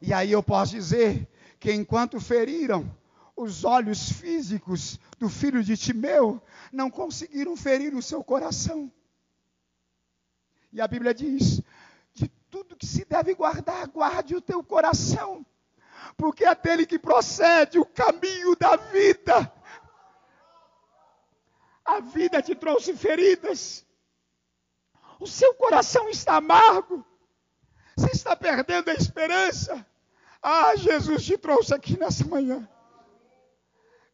E 0.00 0.12
aí 0.12 0.32
eu 0.32 0.42
posso 0.42 0.72
dizer 0.72 1.28
que 1.60 1.72
enquanto 1.72 2.20
feriram 2.20 2.92
os 3.36 3.64
olhos 3.64 4.10
físicos 4.10 4.98
do 5.18 5.28
filho 5.28 5.62
de 5.62 5.76
Timeu, 5.76 6.42
não 6.72 6.90
conseguiram 6.90 7.56
ferir 7.56 7.94
o 7.94 8.02
seu 8.02 8.22
coração. 8.22 8.90
E 10.72 10.80
a 10.80 10.88
Bíblia 10.88 11.14
diz: 11.14 11.62
de 12.14 12.28
tudo 12.50 12.76
que 12.76 12.86
se 12.86 13.04
deve 13.04 13.34
guardar, 13.34 13.86
guarde 13.88 14.34
o 14.34 14.40
teu 14.40 14.62
coração, 14.64 15.46
porque 16.16 16.44
é 16.44 16.54
dele 16.54 16.86
que 16.86 16.98
procede 16.98 17.78
o 17.78 17.84
caminho 17.84 18.56
da 18.56 18.76
vida. 18.76 19.52
A 21.92 22.00
vida 22.00 22.40
te 22.42 22.54
trouxe 22.54 22.94
feridas, 22.94 23.84
o 25.20 25.26
seu 25.26 25.54
coração 25.54 26.08
está 26.08 26.36
amargo, 26.36 27.04
você 27.96 28.10
está 28.10 28.34
perdendo 28.34 28.90
a 28.90 28.94
esperança. 28.94 29.86
Ah, 30.42 30.74
Jesus 30.76 31.24
te 31.24 31.38
trouxe 31.38 31.74
aqui 31.74 31.98
nessa 31.98 32.24
manhã. 32.24 32.68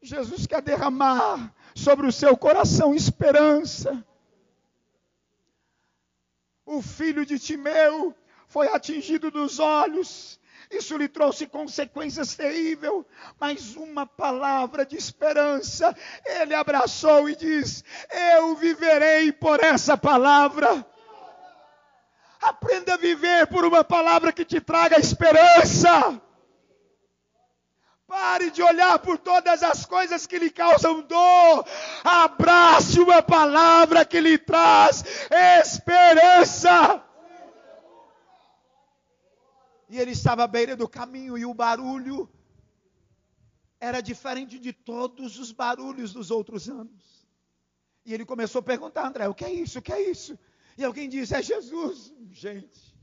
Jesus 0.02 0.46
quer 0.46 0.60
derramar 0.60 1.54
sobre 1.74 2.06
o 2.06 2.12
seu 2.12 2.36
coração 2.36 2.94
esperança 2.94 4.04
o 6.68 6.82
filho 6.82 7.24
de 7.24 7.38
Timeu 7.38 8.14
foi 8.46 8.68
atingido 8.68 9.30
dos 9.30 9.58
olhos. 9.58 10.38
Isso 10.70 10.96
lhe 10.96 11.08
trouxe 11.08 11.46
consequências 11.46 12.34
terríveis, 12.34 13.04
mas 13.40 13.74
uma 13.76 14.06
palavra 14.06 14.84
de 14.84 14.96
esperança 14.96 15.96
ele 16.24 16.54
abraçou 16.54 17.28
e 17.28 17.36
diz: 17.36 17.82
Eu 18.36 18.54
viverei 18.56 19.32
por 19.32 19.62
essa 19.62 19.96
palavra. 19.96 20.84
Aprenda 22.40 22.94
a 22.94 22.98
viver 22.98 23.46
por 23.48 23.64
uma 23.64 23.82
palavra 23.82 24.32
que 24.32 24.44
te 24.44 24.60
traga 24.60 24.98
esperança. 25.00 26.20
Pare 28.06 28.50
de 28.50 28.62
olhar 28.62 28.98
por 29.00 29.18
todas 29.18 29.62
as 29.62 29.84
coisas 29.84 30.26
que 30.26 30.38
lhe 30.38 30.50
causam 30.50 31.02
dor. 31.02 31.66
Abrace 32.02 32.98
uma 33.00 33.20
palavra 33.20 34.02
que 34.02 34.18
lhe 34.18 34.38
traz 34.38 35.04
esperança. 35.60 37.02
E 39.88 39.98
ele 39.98 40.12
estava 40.12 40.44
à 40.44 40.46
beira 40.46 40.76
do 40.76 40.88
caminho 40.88 41.38
e 41.38 41.46
o 41.46 41.54
barulho 41.54 42.28
era 43.80 44.00
diferente 44.00 44.58
de 44.58 44.72
todos 44.72 45.38
os 45.38 45.52
barulhos 45.52 46.12
dos 46.12 46.30
outros 46.30 46.68
anos. 46.68 47.26
E 48.04 48.12
ele 48.12 48.24
começou 48.24 48.60
a 48.60 48.62
perguntar, 48.62 49.06
André, 49.06 49.28
o 49.28 49.34
que 49.34 49.44
é 49.44 49.52
isso? 49.52 49.78
O 49.78 49.82
que 49.82 49.92
é 49.92 50.10
isso? 50.10 50.38
E 50.76 50.84
alguém 50.84 51.08
disse, 51.08 51.34
é 51.34 51.42
Jesus. 51.42 52.12
Gente, 52.30 52.96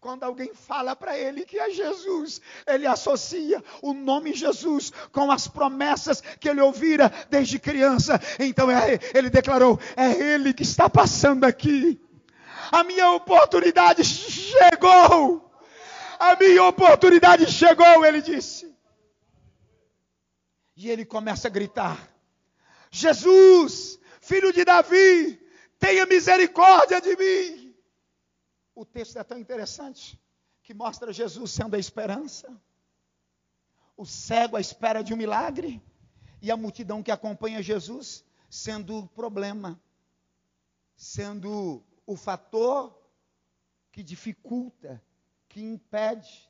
quando 0.00 0.22
alguém 0.22 0.54
fala 0.54 0.96
para 0.96 1.18
ele 1.18 1.44
que 1.44 1.58
é 1.58 1.70
Jesus, 1.70 2.40
ele 2.66 2.86
associa 2.86 3.62
o 3.82 3.92
nome 3.92 4.32
Jesus 4.32 4.90
com 5.12 5.30
as 5.30 5.46
promessas 5.46 6.22
que 6.40 6.48
ele 6.48 6.60
ouvira 6.60 7.12
desde 7.28 7.58
criança. 7.58 8.18
Então 8.38 8.70
é, 8.70 8.98
ele 9.14 9.28
declarou: 9.28 9.78
é 9.94 10.12
ele 10.12 10.54
que 10.54 10.62
está 10.62 10.88
passando 10.88 11.44
aqui. 11.44 12.00
A 12.72 12.82
minha 12.82 13.10
oportunidade 13.12 14.02
chegou. 14.04 15.49
A 16.20 16.36
minha 16.36 16.64
oportunidade 16.64 17.50
chegou, 17.50 18.04
ele 18.04 18.20
disse. 18.20 18.70
E 20.76 20.90
ele 20.90 21.06
começa 21.06 21.48
a 21.48 21.50
gritar: 21.50 22.14
Jesus, 22.90 23.98
filho 24.20 24.52
de 24.52 24.62
Davi, 24.62 25.40
tenha 25.78 26.04
misericórdia 26.04 27.00
de 27.00 27.16
mim. 27.16 27.74
O 28.74 28.84
texto 28.84 29.18
é 29.18 29.24
tão 29.24 29.38
interessante 29.38 30.20
que 30.62 30.74
mostra 30.74 31.10
Jesus 31.10 31.52
sendo 31.52 31.74
a 31.74 31.78
esperança, 31.78 32.54
o 33.96 34.04
cego 34.04 34.58
à 34.58 34.60
espera 34.60 35.02
de 35.02 35.14
um 35.14 35.16
milagre 35.16 35.82
e 36.42 36.50
a 36.50 36.56
multidão 36.56 37.02
que 37.02 37.10
acompanha 37.10 37.62
Jesus 37.62 38.22
sendo 38.50 38.98
o 38.98 39.08
problema, 39.08 39.80
sendo 40.94 41.82
o 42.04 42.14
fator 42.14 42.94
que 43.90 44.02
dificulta, 44.02 45.02
que 45.50 45.60
impede. 45.60 46.48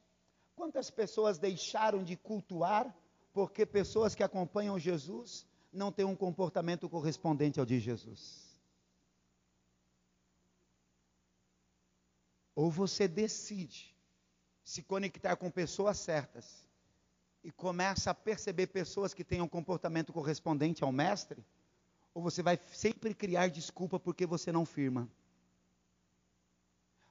Quantas 0.55 0.91
pessoas 0.91 1.39
deixaram 1.39 2.05
de 2.05 2.17
cultuar 2.17 2.95
porque 3.33 3.65
pessoas 3.67 4.15
que 4.15 4.23
acompanham 4.23 4.79
Jesus 4.79 5.47
não 5.73 5.91
têm 5.91 6.05
um 6.05 6.15
comportamento 6.15 6.89
correspondente 6.89 7.59
ao 7.59 7.67
de 7.67 7.81
Jesus? 7.81 8.49
Ou 12.55 12.71
você 12.71 13.09
decide 13.09 13.97
se 14.63 14.83
conectar 14.83 15.35
com 15.37 15.51
pessoas 15.51 15.99
certas 15.99 16.69
e 17.43 17.51
começa 17.51 18.11
a 18.11 18.15
perceber 18.15 18.67
pessoas 18.67 19.15
que 19.15 19.25
tenham 19.25 19.47
um 19.47 19.49
comportamento 19.49 20.13
correspondente 20.13 20.85
ao 20.85 20.93
mestre, 20.93 21.43
ou 22.13 22.23
você 22.23 22.43
vai 22.43 22.61
sempre 22.73 23.15
criar 23.15 23.49
desculpa 23.49 23.99
porque 23.99 24.27
você 24.27 24.53
não 24.53 24.67
firma? 24.67 25.09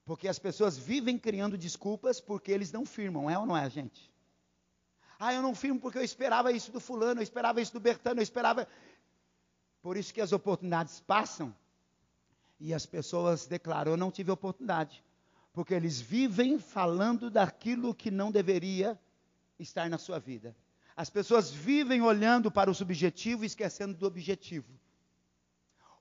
Porque 0.09 0.27
as 0.27 0.39
pessoas 0.39 0.75
vivem 0.75 1.19
criando 1.19 1.55
desculpas 1.55 2.19
porque 2.19 2.51
eles 2.51 2.71
não 2.71 2.83
firmam, 2.83 3.29
é 3.29 3.37
ou 3.37 3.45
não 3.45 3.55
é, 3.55 3.69
gente? 3.69 4.11
Ah, 5.19 5.35
eu 5.35 5.43
não 5.43 5.53
firmo 5.53 5.79
porque 5.79 5.99
eu 5.99 6.03
esperava 6.03 6.51
isso 6.51 6.71
do 6.71 6.79
fulano, 6.79 7.19
eu 7.19 7.23
esperava 7.23 7.61
isso 7.61 7.73
do 7.73 7.79
Bertano, 7.79 8.19
eu 8.19 8.23
esperava. 8.23 8.67
Por 9.83 9.95
isso 9.95 10.11
que 10.11 10.19
as 10.19 10.31
oportunidades 10.31 10.99
passam 10.99 11.55
e 12.59 12.73
as 12.73 12.87
pessoas 12.87 13.45
declaram: 13.45 13.91
Eu 13.91 13.97
não 13.97 14.09
tive 14.09 14.31
oportunidade. 14.31 15.03
Porque 15.53 15.75
eles 15.75 16.01
vivem 16.01 16.57
falando 16.57 17.29
daquilo 17.29 17.93
que 17.93 18.09
não 18.09 18.31
deveria 18.31 18.99
estar 19.59 19.87
na 19.91 19.99
sua 19.99 20.17
vida. 20.17 20.55
As 20.97 21.11
pessoas 21.11 21.51
vivem 21.51 22.01
olhando 22.01 22.49
para 22.49 22.71
o 22.71 22.73
subjetivo 22.73 23.43
e 23.43 23.45
esquecendo 23.45 23.93
do 23.93 24.07
objetivo. 24.07 24.73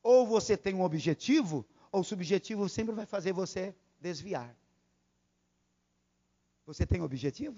Ou 0.02 0.26
você 0.26 0.56
tem 0.56 0.74
um 0.74 0.82
objetivo, 0.82 1.62
ou 1.92 2.00
o 2.00 2.04
subjetivo 2.04 2.70
sempre 2.70 2.94
vai 2.94 3.04
fazer 3.04 3.34
você 3.34 3.74
desviar. 4.00 4.54
Você 6.66 6.86
tem 6.86 7.00
objetivo? 7.00 7.56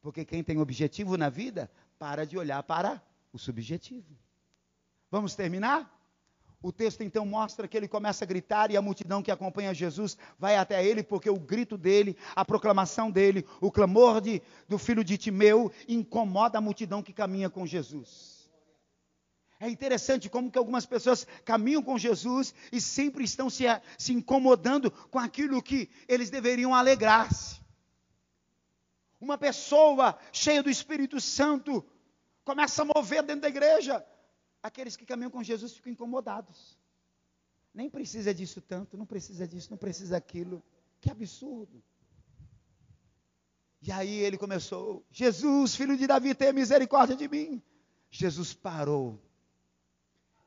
Porque 0.00 0.24
quem 0.24 0.42
tem 0.42 0.58
objetivo 0.58 1.16
na 1.16 1.28
vida, 1.28 1.70
para 1.98 2.24
de 2.24 2.36
olhar 2.36 2.62
para 2.62 3.02
o 3.32 3.38
subjetivo. 3.38 4.16
Vamos 5.10 5.34
terminar? 5.34 5.96
O 6.62 6.70
texto 6.70 7.02
então 7.02 7.24
mostra 7.24 7.66
que 7.66 7.76
ele 7.76 7.88
começa 7.88 8.24
a 8.24 8.26
gritar 8.26 8.70
e 8.70 8.76
a 8.76 8.82
multidão 8.82 9.22
que 9.22 9.30
acompanha 9.30 9.72
Jesus 9.72 10.16
vai 10.38 10.56
até 10.56 10.84
ele, 10.84 11.02
porque 11.02 11.30
o 11.30 11.38
grito 11.38 11.78
dele, 11.78 12.16
a 12.36 12.44
proclamação 12.44 13.10
dele, 13.10 13.46
o 13.60 13.70
clamor 13.70 14.20
de, 14.20 14.42
do 14.68 14.76
filho 14.76 15.02
de 15.02 15.16
Timeu 15.16 15.72
incomoda 15.88 16.58
a 16.58 16.60
multidão 16.60 17.02
que 17.02 17.14
caminha 17.14 17.48
com 17.48 17.66
Jesus. 17.66 18.39
É 19.60 19.68
interessante 19.68 20.30
como 20.30 20.50
que 20.50 20.56
algumas 20.56 20.86
pessoas 20.86 21.26
caminham 21.44 21.82
com 21.82 21.98
Jesus 21.98 22.54
e 22.72 22.80
sempre 22.80 23.24
estão 23.24 23.50
se, 23.50 23.64
se 23.98 24.10
incomodando 24.10 24.90
com 24.90 25.18
aquilo 25.18 25.62
que 25.62 25.90
eles 26.08 26.30
deveriam 26.30 26.74
alegrar-se. 26.74 27.60
Uma 29.20 29.36
pessoa 29.36 30.18
cheia 30.32 30.62
do 30.62 30.70
Espírito 30.70 31.20
Santo 31.20 31.84
começa 32.42 32.80
a 32.80 32.86
mover 32.86 33.22
dentro 33.22 33.42
da 33.42 33.48
igreja, 33.48 34.02
aqueles 34.62 34.96
que 34.96 35.04
caminham 35.04 35.30
com 35.30 35.42
Jesus 35.42 35.74
ficam 35.74 35.92
incomodados. 35.92 36.78
Nem 37.74 37.90
precisa 37.90 38.32
disso 38.32 38.62
tanto, 38.62 38.96
não 38.96 39.04
precisa 39.04 39.46
disso, 39.46 39.70
não 39.70 39.76
precisa 39.76 40.12
daquilo. 40.12 40.62
Que 41.02 41.10
absurdo. 41.10 41.82
E 43.82 43.92
aí 43.92 44.20
ele 44.20 44.38
começou: 44.38 45.04
Jesus, 45.10 45.74
filho 45.74 45.98
de 45.98 46.06
Davi, 46.06 46.34
tenha 46.34 46.52
misericórdia 46.52 47.14
de 47.14 47.28
mim. 47.28 47.62
Jesus 48.10 48.54
parou. 48.54 49.20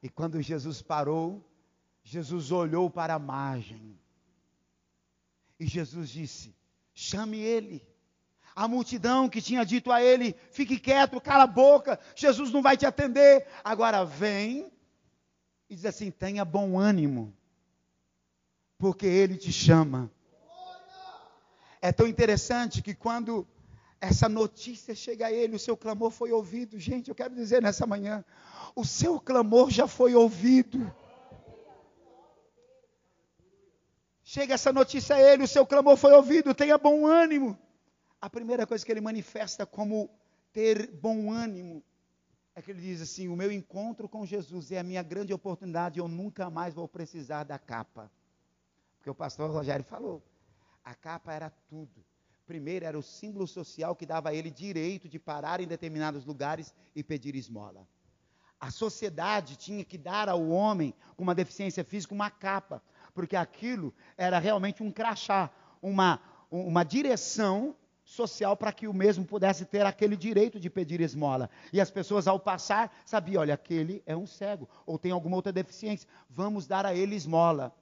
E 0.04 0.10
quando 0.10 0.42
Jesus 0.42 0.82
parou, 0.82 1.50
Jesus 2.04 2.52
olhou 2.52 2.90
para 2.90 3.14
a 3.14 3.20
margem. 3.20 3.98
E 5.58 5.66
Jesus 5.66 6.10
disse: 6.10 6.54
chame 6.94 7.40
ele. 7.40 7.88
A 8.54 8.68
multidão 8.68 9.30
que 9.30 9.42
tinha 9.42 9.66
dito 9.66 9.94
a 9.94 10.04
ele: 10.04 10.36
fique 10.52 10.78
quieto, 10.78 11.22
cala 11.22 11.46
a 11.46 11.48
boca, 11.48 11.98
Jesus 12.18 12.52
não 12.52 12.62
vai 12.62 12.76
te 12.76 12.86
atender. 12.86 13.48
Agora 13.64 14.04
vem 14.04 14.70
e 15.70 15.76
diz 15.76 15.86
assim: 15.86 16.12
tenha 16.12 16.44
bom 16.44 16.78
ânimo, 16.78 17.34
porque 18.78 19.06
ele 19.06 19.38
te 19.38 19.54
chama. 19.54 20.12
É 21.82 21.94
tão 21.94 22.08
interessante 22.08 22.82
que 22.82 22.94
quando 22.94 23.48
essa 24.08 24.28
notícia 24.30 24.94
chega 24.94 25.28
a 25.28 25.32
ele, 25.32 25.56
o 25.56 25.60
seu 25.60 25.78
clamor 25.78 26.12
foi 26.12 26.32
ouvido. 26.32 26.80
Gente, 26.80 27.10
eu 27.10 27.16
quero 27.16 27.34
dizer 27.34 27.62
nessa 27.62 27.86
manhã: 27.86 28.24
o 28.76 28.86
seu 28.86 29.20
clamor 29.20 29.70
já 29.70 29.88
foi 29.88 30.16
ouvido. 30.16 30.94
Chega 34.24 34.54
essa 34.56 34.74
notícia 34.74 35.16
a 35.16 35.20
ele, 35.20 35.44
o 35.44 35.48
seu 35.48 35.66
clamor 35.66 35.96
foi 35.98 36.12
ouvido, 36.14 36.56
tenha 36.56 36.78
bom 36.78 37.06
ânimo 37.06 37.58
a 38.24 38.30
primeira 38.30 38.66
coisa 38.66 38.86
que 38.86 38.90
ele 38.90 39.02
manifesta 39.02 39.66
como 39.66 40.10
ter 40.54 40.90
bom 40.92 41.30
ânimo 41.30 41.84
é 42.56 42.62
que 42.62 42.72
ele 42.72 42.80
diz 42.80 43.02
assim: 43.02 43.28
O 43.28 43.36
meu 43.36 43.52
encontro 43.52 44.08
com 44.08 44.26
Jesus 44.26 44.72
é 44.72 44.80
a 44.80 44.84
minha 44.84 45.04
grande 45.04 45.34
oportunidade, 45.34 46.00
eu 46.00 46.08
nunca 46.08 46.50
mais 46.50 46.74
vou 46.74 46.88
precisar 46.88 47.44
da 47.44 47.60
capa. 47.60 48.10
Porque 48.96 49.10
o 49.10 49.16
pastor 49.16 49.52
Rogério 49.52 49.84
falou: 49.84 50.24
a 50.86 50.96
capa 50.96 51.34
era 51.34 51.50
tudo. 51.68 52.02
Primeiro, 52.46 52.86
era 52.86 52.98
o 52.98 53.04
símbolo 53.04 53.48
social 53.48 53.96
que 53.96 54.06
dava 54.06 54.30
a 54.30 54.34
ele 54.34 54.52
direito 54.52 55.08
de 55.08 55.18
parar 55.18 55.62
em 55.62 55.68
determinados 55.68 56.26
lugares 56.26 56.74
e 56.96 57.04
pedir 57.04 57.36
esmola. 57.36 57.88
A 58.60 58.72
sociedade 58.72 59.56
tinha 59.56 59.84
que 59.84 59.98
dar 59.98 60.30
ao 60.30 60.50
homem 60.50 60.94
com 61.16 61.24
uma 61.24 61.36
deficiência 61.36 61.84
física 61.84 62.14
uma 62.14 62.30
capa, 62.30 62.82
porque 63.14 63.36
aquilo 63.36 63.94
era 64.18 64.40
realmente 64.40 64.82
um 64.82 64.92
crachá, 64.92 65.50
uma, 65.82 66.20
uma 66.50 66.84
direção 66.84 67.76
social 68.04 68.56
para 68.56 68.72
que 68.72 68.88
o 68.88 68.94
mesmo 68.94 69.26
pudesse 69.26 69.66
ter 69.66 69.86
aquele 69.86 70.16
direito 70.16 70.60
de 70.60 70.70
pedir 70.70 71.02
esmola. 71.02 71.50
E 71.72 71.80
as 71.80 71.90
pessoas, 71.90 72.28
ao 72.28 72.40
passar, 72.40 72.94
sabiam: 73.06 73.42
olha, 73.42 73.54
aquele 73.54 74.04
é 74.06 74.16
um 74.16 74.28
cego, 74.28 74.70
ou 74.86 75.00
tem 75.00 75.12
alguma 75.12 75.36
outra 75.36 75.52
deficiência, 75.52 76.08
vamos 76.30 76.68
dar 76.68 76.86
a 76.86 76.94
ele 76.94 77.16
esmola. 77.16 77.74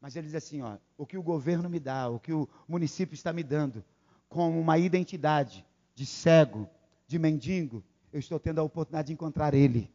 Mas 0.00 0.16
ele 0.16 0.26
diz 0.26 0.34
assim: 0.34 0.62
ó, 0.62 0.78
o 0.96 1.06
que 1.06 1.18
o 1.18 1.22
governo 1.22 1.68
me 1.68 1.78
dá, 1.78 2.08
o 2.08 2.18
que 2.18 2.32
o 2.32 2.48
município 2.66 3.14
está 3.14 3.32
me 3.32 3.42
dando, 3.42 3.84
como 4.28 4.58
uma 4.58 4.78
identidade 4.78 5.66
de 5.94 6.06
cego, 6.06 6.68
de 7.06 7.18
mendigo, 7.18 7.84
eu 8.12 8.18
estou 8.18 8.38
tendo 8.40 8.60
a 8.60 8.62
oportunidade 8.62 9.08
de 9.08 9.12
encontrar 9.12 9.54
ele. 9.54 9.92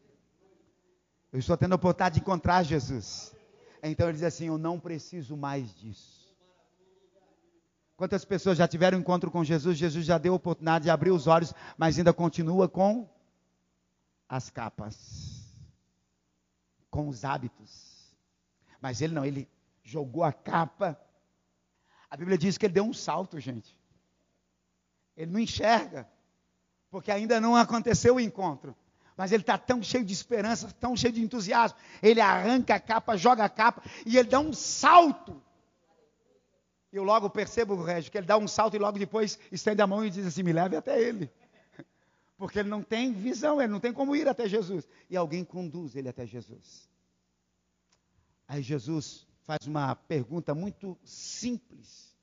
Eu 1.31 1.39
estou 1.39 1.57
tendo 1.57 1.73
a 1.73 1.75
oportunidade 1.75 2.15
de 2.15 2.21
encontrar 2.21 2.63
Jesus. 2.63 3.35
Então 3.81 4.07
ele 4.07 4.17
diz 4.17 4.23
assim: 4.23 4.47
eu 4.47 4.57
não 4.57 4.79
preciso 4.79 5.35
mais 5.35 5.73
disso. 5.75 6.25
Quantas 7.97 8.25
pessoas 8.25 8.57
já 8.57 8.67
tiveram 8.67 8.99
encontro 8.99 9.31
com 9.31 9.43
Jesus? 9.43 9.77
Jesus 9.77 10.05
já 10.05 10.17
deu 10.17 10.33
a 10.33 10.35
oportunidade 10.35 10.83
de 10.83 10.89
abrir 10.89 11.11
os 11.11 11.27
olhos, 11.27 11.53
mas 11.77 11.97
ainda 11.97 12.13
continua 12.13 12.67
com 12.67 13.09
as 14.27 14.49
capas, 14.49 15.45
com 16.89 17.07
os 17.07 17.23
hábitos. 17.23 18.13
Mas 18.81 19.01
ele 19.01 19.13
não, 19.13 19.23
ele 19.23 19.47
jogou 19.85 20.25
a 20.25 20.33
capa. 20.33 20.99
A 22.09 22.17
Bíblia 22.17 22.37
diz 22.37 22.57
que 22.57 22.65
ele 22.65 22.73
deu 22.73 22.83
um 22.83 22.93
salto, 22.93 23.39
gente. 23.39 23.73
Ele 25.15 25.31
não 25.31 25.39
enxerga, 25.39 26.05
porque 26.91 27.09
ainda 27.09 27.39
não 27.39 27.55
aconteceu 27.55 28.15
o 28.15 28.19
encontro. 28.19 28.75
Mas 29.15 29.31
ele 29.31 29.43
está 29.43 29.57
tão 29.57 29.81
cheio 29.81 30.03
de 30.03 30.11
esperança, 30.11 30.69
tão 30.77 30.97
cheio 30.97 31.13
de 31.13 31.21
entusiasmo. 31.21 31.77
Ele 32.03 32.19
arranca 32.19 32.75
a 32.75 32.79
capa, 32.81 33.15
joga 33.15 33.45
a 33.45 33.49
capa 33.49 33.81
e 34.05 34.17
ele 34.17 34.27
dá 34.27 34.41
um 34.41 34.51
salto 34.51 35.41
eu 36.97 37.03
logo 37.03 37.29
percebo, 37.29 37.75
Régio, 37.83 38.11
que 38.11 38.17
ele 38.17 38.25
dá 38.25 38.37
um 38.37 38.47
salto 38.47 38.75
e 38.75 38.79
logo 38.79 38.97
depois 38.97 39.37
estende 39.51 39.81
a 39.81 39.87
mão 39.87 40.05
e 40.05 40.09
diz 40.09 40.25
assim: 40.25 40.43
me 40.43 40.53
leve 40.53 40.75
até 40.75 40.99
ele. 41.01 41.29
Porque 42.37 42.59
ele 42.59 42.69
não 42.69 42.81
tem 42.81 43.13
visão, 43.13 43.61
ele 43.61 43.71
não 43.71 43.79
tem 43.79 43.91
como 43.91 44.15
ir 44.15 44.27
até 44.27 44.47
Jesus. 44.47 44.87
E 45.09 45.17
alguém 45.17 45.43
conduz 45.43 45.95
ele 45.95 46.07
até 46.07 46.25
Jesus. 46.25 46.89
Aí 48.47 48.61
Jesus 48.61 49.27
faz 49.45 49.67
uma 49.67 49.95
pergunta 49.95 50.53
muito 50.53 50.97
simples, 51.03 52.15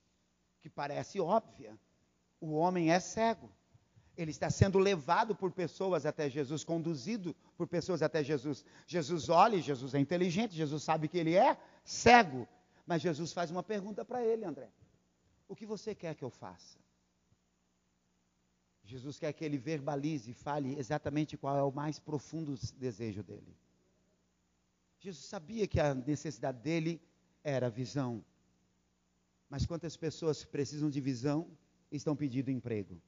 que 0.61 0.69
parece 0.69 1.21
óbvia. 1.21 1.79
O 2.41 2.53
homem 2.53 2.93
é 2.93 3.01
cego. 3.01 3.51
Ele 4.17 4.31
está 4.31 4.51
sendo 4.51 4.79
levado 4.79 5.35
por 5.35 5.53
pessoas 5.53 6.05
até 6.05 6.29
Jesus, 6.29 6.65
conduzido 6.65 7.35
por 7.57 7.67
pessoas 7.67 8.03
até 8.03 8.23
Jesus. 8.23 8.65
Jesus 8.87 9.29
olha, 9.29 9.59
Jesus 9.61 9.95
é 9.95 9.99
inteligente, 9.99 10.55
Jesus 10.55 10.83
sabe 10.83 11.09
que 11.09 11.17
ele 11.17 11.35
é 11.35 11.57
cego. 11.85 12.47
Mas 12.87 13.01
Jesus 13.01 13.33
faz 13.33 13.51
uma 13.51 13.63
pergunta 13.63 14.05
para 14.05 14.23
ele, 14.23 14.45
André: 14.45 14.69
O 15.49 15.57
que 15.57 15.65
você 15.65 15.95
quer 15.95 16.15
que 16.15 16.25
eu 16.25 16.31
faça? 16.31 16.77
Jesus 18.85 19.19
quer 19.19 19.33
que 19.33 19.45
ele 19.45 19.57
verbalize 19.57 20.35
fale 20.35 20.77
exatamente 20.79 21.37
qual 21.37 21.57
é 21.57 21.63
o 21.63 21.73
mais 21.73 21.99
profundo 21.99 22.59
desejo 22.77 23.23
dele. 23.23 23.57
Jesus 24.99 25.25
sabia 25.25 25.67
que 25.67 25.81
a 25.81 25.95
necessidade 25.95 26.59
dele 26.59 27.01
era 27.43 27.69
visão. 27.71 28.25
Mas 29.49 29.67
quantas 29.67 29.97
pessoas 29.97 30.45
precisam 30.45 30.89
de 30.89 31.01
visão 31.01 31.49
e 31.91 31.97
estão 31.97 32.17
pedindo 32.17 32.51
emprego? 32.51 33.01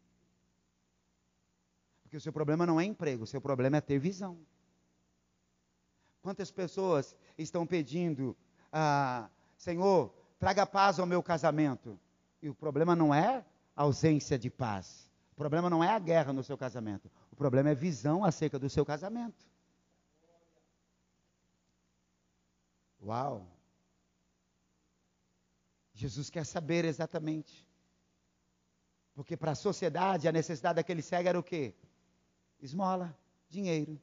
Porque 2.03 2.16
o 2.16 2.20
seu 2.20 2.32
problema 2.32 2.66
não 2.66 2.80
é 2.80 2.85
emprego, 2.85 3.24
o 3.24 3.26
seu 3.26 3.41
problema 3.41 3.78
é 3.78 3.80
ter 3.80 3.99
visão. 3.99 4.39
Quantas 6.22 6.51
pessoas 6.51 7.16
estão 7.37 7.66
pedindo 7.66 8.37
ah, 8.76 9.30
Senhor, 9.57 10.12
traga 10.39 10.66
paz 10.66 10.99
ao 10.99 11.07
meu 11.07 11.22
casamento. 11.22 11.99
E 12.43 12.49
o 12.49 12.55
problema 12.55 12.97
não 12.97 13.14
é 13.14 13.45
a 13.76 13.82
ausência 13.82 14.37
de 14.37 14.51
paz. 14.51 15.09
O 15.32 15.37
problema 15.37 15.70
não 15.70 15.82
é 15.82 15.91
a 15.91 15.99
guerra 15.99 16.32
no 16.32 16.43
seu 16.43 16.59
casamento. 16.59 17.09
O 17.30 17.37
problema 17.37 17.70
é 17.70 17.74
visão 17.74 18.24
acerca 18.24 18.59
do 18.59 18.68
seu 18.68 18.85
casamento. 18.85 19.47
Uau! 23.01 23.53
Jesus 26.05 26.28
quer 26.28 26.44
saber 26.44 26.84
exatamente 26.84 27.66
Porque 29.14 29.38
para 29.38 29.52
a 29.52 29.55
sociedade 29.55 30.28
a 30.28 30.32
necessidade 30.32 30.76
daquele 30.76 31.00
cego 31.00 31.28
era 31.30 31.38
o 31.38 31.42
quê? 31.42 31.74
Esmola, 32.61 33.18
dinheiro. 33.48 33.98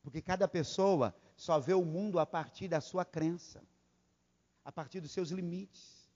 Porque 0.00 0.22
cada 0.22 0.46
pessoa 0.46 1.12
só 1.36 1.58
vê 1.58 1.74
o 1.74 1.84
mundo 1.84 2.20
a 2.20 2.26
partir 2.26 2.68
da 2.68 2.80
sua 2.80 3.04
crença, 3.04 3.60
a 4.64 4.70
partir 4.70 5.00
dos 5.00 5.10
seus 5.10 5.30
limites. 5.30 6.08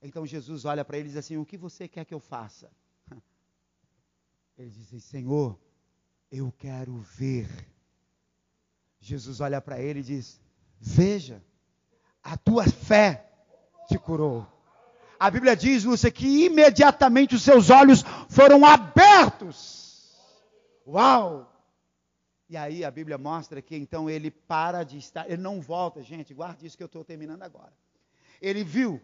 Então 0.00 0.24
Jesus 0.24 0.64
olha 0.64 0.86
para 0.86 0.96
ele 0.96 1.08
e 1.08 1.10
diz 1.10 1.18
assim: 1.18 1.36
O 1.36 1.44
que 1.44 1.58
você 1.58 1.86
quer 1.86 2.06
que 2.06 2.14
eu 2.14 2.20
faça? 2.20 2.70
Ele 4.56 4.70
diz 4.70 4.86
assim: 4.86 5.00
Senhor, 5.00 5.60
eu 6.30 6.50
quero 6.52 6.96
ver. 6.98 7.48
Jesus 9.00 9.40
olha 9.40 9.60
para 9.60 9.80
ele 9.80 10.00
e 10.00 10.04
diz: 10.04 10.40
Veja, 10.78 11.44
a 12.22 12.36
tua 12.38 12.64
fé 12.64 13.29
te 13.90 13.98
curou. 13.98 14.46
A 15.18 15.30
Bíblia 15.30 15.54
diz, 15.54 15.84
Lúcia, 15.84 16.10
que 16.10 16.46
imediatamente 16.46 17.34
os 17.34 17.42
seus 17.42 17.68
olhos 17.68 18.02
foram 18.28 18.64
abertos. 18.64 20.16
Uau! 20.86 21.46
E 22.48 22.56
aí 22.56 22.84
a 22.84 22.90
Bíblia 22.90 23.18
mostra 23.18 23.60
que 23.60 23.76
então 23.76 24.08
ele 24.08 24.30
para 24.30 24.82
de 24.82 24.98
estar, 24.98 25.28
ele 25.30 25.42
não 25.42 25.60
volta, 25.60 26.02
gente, 26.02 26.32
guarde 26.32 26.66
isso 26.66 26.76
que 26.76 26.82
eu 26.82 26.86
estou 26.86 27.04
terminando 27.04 27.42
agora. 27.42 27.72
Ele 28.40 28.64
viu, 28.64 29.00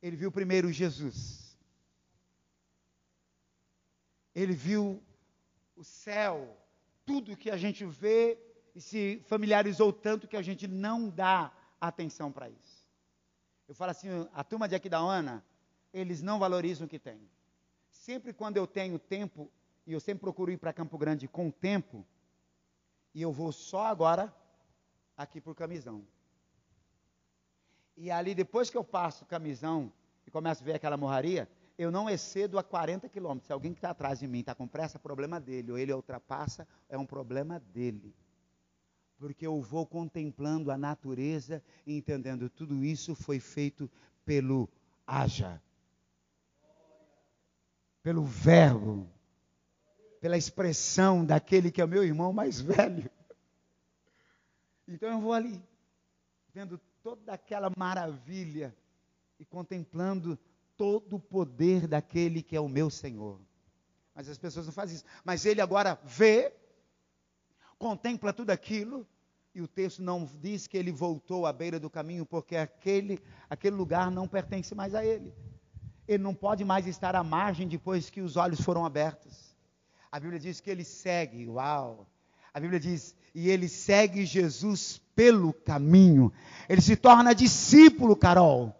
ele 0.00 0.16
viu 0.16 0.30
primeiro 0.30 0.70
Jesus. 0.70 1.58
Ele 4.34 4.52
viu 4.52 5.02
o 5.74 5.82
céu, 5.82 6.56
tudo 7.04 7.36
que 7.36 7.50
a 7.50 7.56
gente 7.56 7.84
vê 7.84 8.38
e 8.74 8.80
se 8.80 9.22
familiarizou 9.26 9.92
tanto 9.92 10.28
que 10.28 10.36
a 10.36 10.42
gente 10.42 10.68
não 10.68 11.08
dá 11.08 11.52
atenção 11.80 12.30
para 12.30 12.48
isso. 12.48 12.75
Eu 13.68 13.74
falo 13.74 13.90
assim, 13.90 14.08
a 14.32 14.44
turma 14.44 14.68
de 14.68 14.74
aqui 14.74 14.88
da 14.88 14.98
Ana, 14.98 15.44
eles 15.92 16.22
não 16.22 16.38
valorizam 16.38 16.86
o 16.86 16.88
que 16.88 16.98
tem. 16.98 17.20
Sempre 17.90 18.32
quando 18.32 18.56
eu 18.56 18.66
tenho 18.66 18.98
tempo, 18.98 19.50
e 19.86 19.92
eu 19.92 20.00
sempre 20.00 20.20
procuro 20.20 20.52
ir 20.52 20.56
para 20.56 20.72
Campo 20.72 20.96
Grande 20.96 21.26
com 21.26 21.50
tempo, 21.50 22.06
e 23.12 23.22
eu 23.22 23.32
vou 23.32 23.50
só 23.50 23.86
agora 23.86 24.32
aqui 25.16 25.40
por 25.40 25.54
Camisão. 25.54 26.06
E 27.96 28.10
ali, 28.10 28.34
depois 28.34 28.70
que 28.70 28.76
eu 28.76 28.84
passo 28.84 29.24
Camisão 29.24 29.92
e 30.26 30.30
começo 30.30 30.62
a 30.62 30.64
ver 30.64 30.74
aquela 30.74 30.96
morraria, 30.96 31.48
eu 31.78 31.90
não 31.90 32.08
excedo 32.08 32.58
a 32.58 32.62
40 32.62 33.08
quilômetros. 33.08 33.46
Se 33.46 33.52
alguém 33.52 33.72
que 33.72 33.78
está 33.78 33.90
atrás 33.90 34.20
de 34.20 34.28
mim 34.28 34.40
está 34.40 34.54
com 34.54 34.68
pressa, 34.68 34.98
é 34.98 35.00
problema 35.00 35.40
dele. 35.40 35.72
Ou 35.72 35.78
ele 35.78 35.92
ultrapassa, 35.92 36.68
é 36.88 36.96
um 36.96 37.06
problema 37.06 37.58
dele 37.58 38.14
porque 39.18 39.46
eu 39.46 39.60
vou 39.60 39.86
contemplando 39.86 40.70
a 40.70 40.76
natureza 40.76 41.62
e 41.86 41.96
entendendo 41.96 42.50
tudo 42.50 42.84
isso 42.84 43.14
foi 43.14 43.40
feito 43.40 43.90
pelo 44.24 44.68
haja, 45.06 45.60
pelo 48.02 48.24
verbo, 48.24 49.08
pela 50.20 50.36
expressão 50.36 51.24
daquele 51.24 51.70
que 51.70 51.80
é 51.80 51.84
o 51.84 51.88
meu 51.88 52.04
irmão 52.04 52.32
mais 52.32 52.60
velho. 52.60 53.10
Então 54.86 55.10
eu 55.10 55.20
vou 55.20 55.32
ali, 55.32 55.60
vendo 56.52 56.78
toda 57.02 57.32
aquela 57.32 57.70
maravilha 57.76 58.76
e 59.38 59.44
contemplando 59.44 60.38
todo 60.76 61.16
o 61.16 61.20
poder 61.20 61.86
daquele 61.86 62.42
que 62.42 62.54
é 62.54 62.60
o 62.60 62.68
meu 62.68 62.90
Senhor. 62.90 63.40
Mas 64.14 64.28
as 64.28 64.38
pessoas 64.38 64.66
não 64.66 64.72
fazem 64.72 64.96
isso. 64.96 65.04
Mas 65.24 65.44
ele 65.44 65.60
agora 65.60 65.98
vê 66.04 66.52
contempla 67.78 68.32
tudo 68.32 68.50
aquilo, 68.50 69.06
e 69.54 69.62
o 69.62 69.68
texto 69.68 70.02
não 70.02 70.28
diz 70.40 70.66
que 70.66 70.76
ele 70.76 70.92
voltou 70.92 71.46
à 71.46 71.52
beira 71.52 71.80
do 71.80 71.88
caminho, 71.88 72.26
porque 72.26 72.56
aquele, 72.56 73.18
aquele 73.48 73.74
lugar 73.74 74.10
não 74.10 74.28
pertence 74.28 74.74
mais 74.74 74.94
a 74.94 75.04
ele. 75.04 75.32
Ele 76.06 76.22
não 76.22 76.34
pode 76.34 76.64
mais 76.64 76.86
estar 76.86 77.16
à 77.16 77.24
margem 77.24 77.66
depois 77.66 78.10
que 78.10 78.20
os 78.20 78.36
olhos 78.36 78.60
foram 78.60 78.84
abertos. 78.84 79.56
A 80.12 80.20
Bíblia 80.20 80.38
diz 80.38 80.60
que 80.60 80.70
ele 80.70 80.84
segue, 80.84 81.48
uau! 81.48 82.06
A 82.52 82.60
Bíblia 82.60 82.78
diz, 82.78 83.14
e 83.34 83.50
ele 83.50 83.68
segue 83.68 84.24
Jesus 84.24 85.00
pelo 85.14 85.52
caminho. 85.52 86.32
Ele 86.68 86.80
se 86.80 86.96
torna 86.96 87.34
discípulo, 87.34 88.16
Carol. 88.16 88.74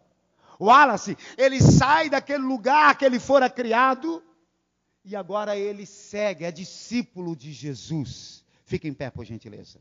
Wallace, 0.59 1.17
ele 1.37 1.61
sai 1.61 2.09
daquele 2.09 2.45
lugar 2.45 2.97
que 2.97 3.05
ele 3.05 3.21
fora 3.21 3.51
criado 3.51 4.23
e 5.05 5.15
agora 5.15 5.57
ele 5.57 5.85
segue, 5.87 6.45
é 6.45 6.51
discípulo 6.51 7.37
de 7.37 7.53
Jesus. 7.53 8.46
Fique 8.67 8.89
em 8.89 8.93
pé, 8.93 9.11
por 9.11 9.25
gentileza. 9.25 9.81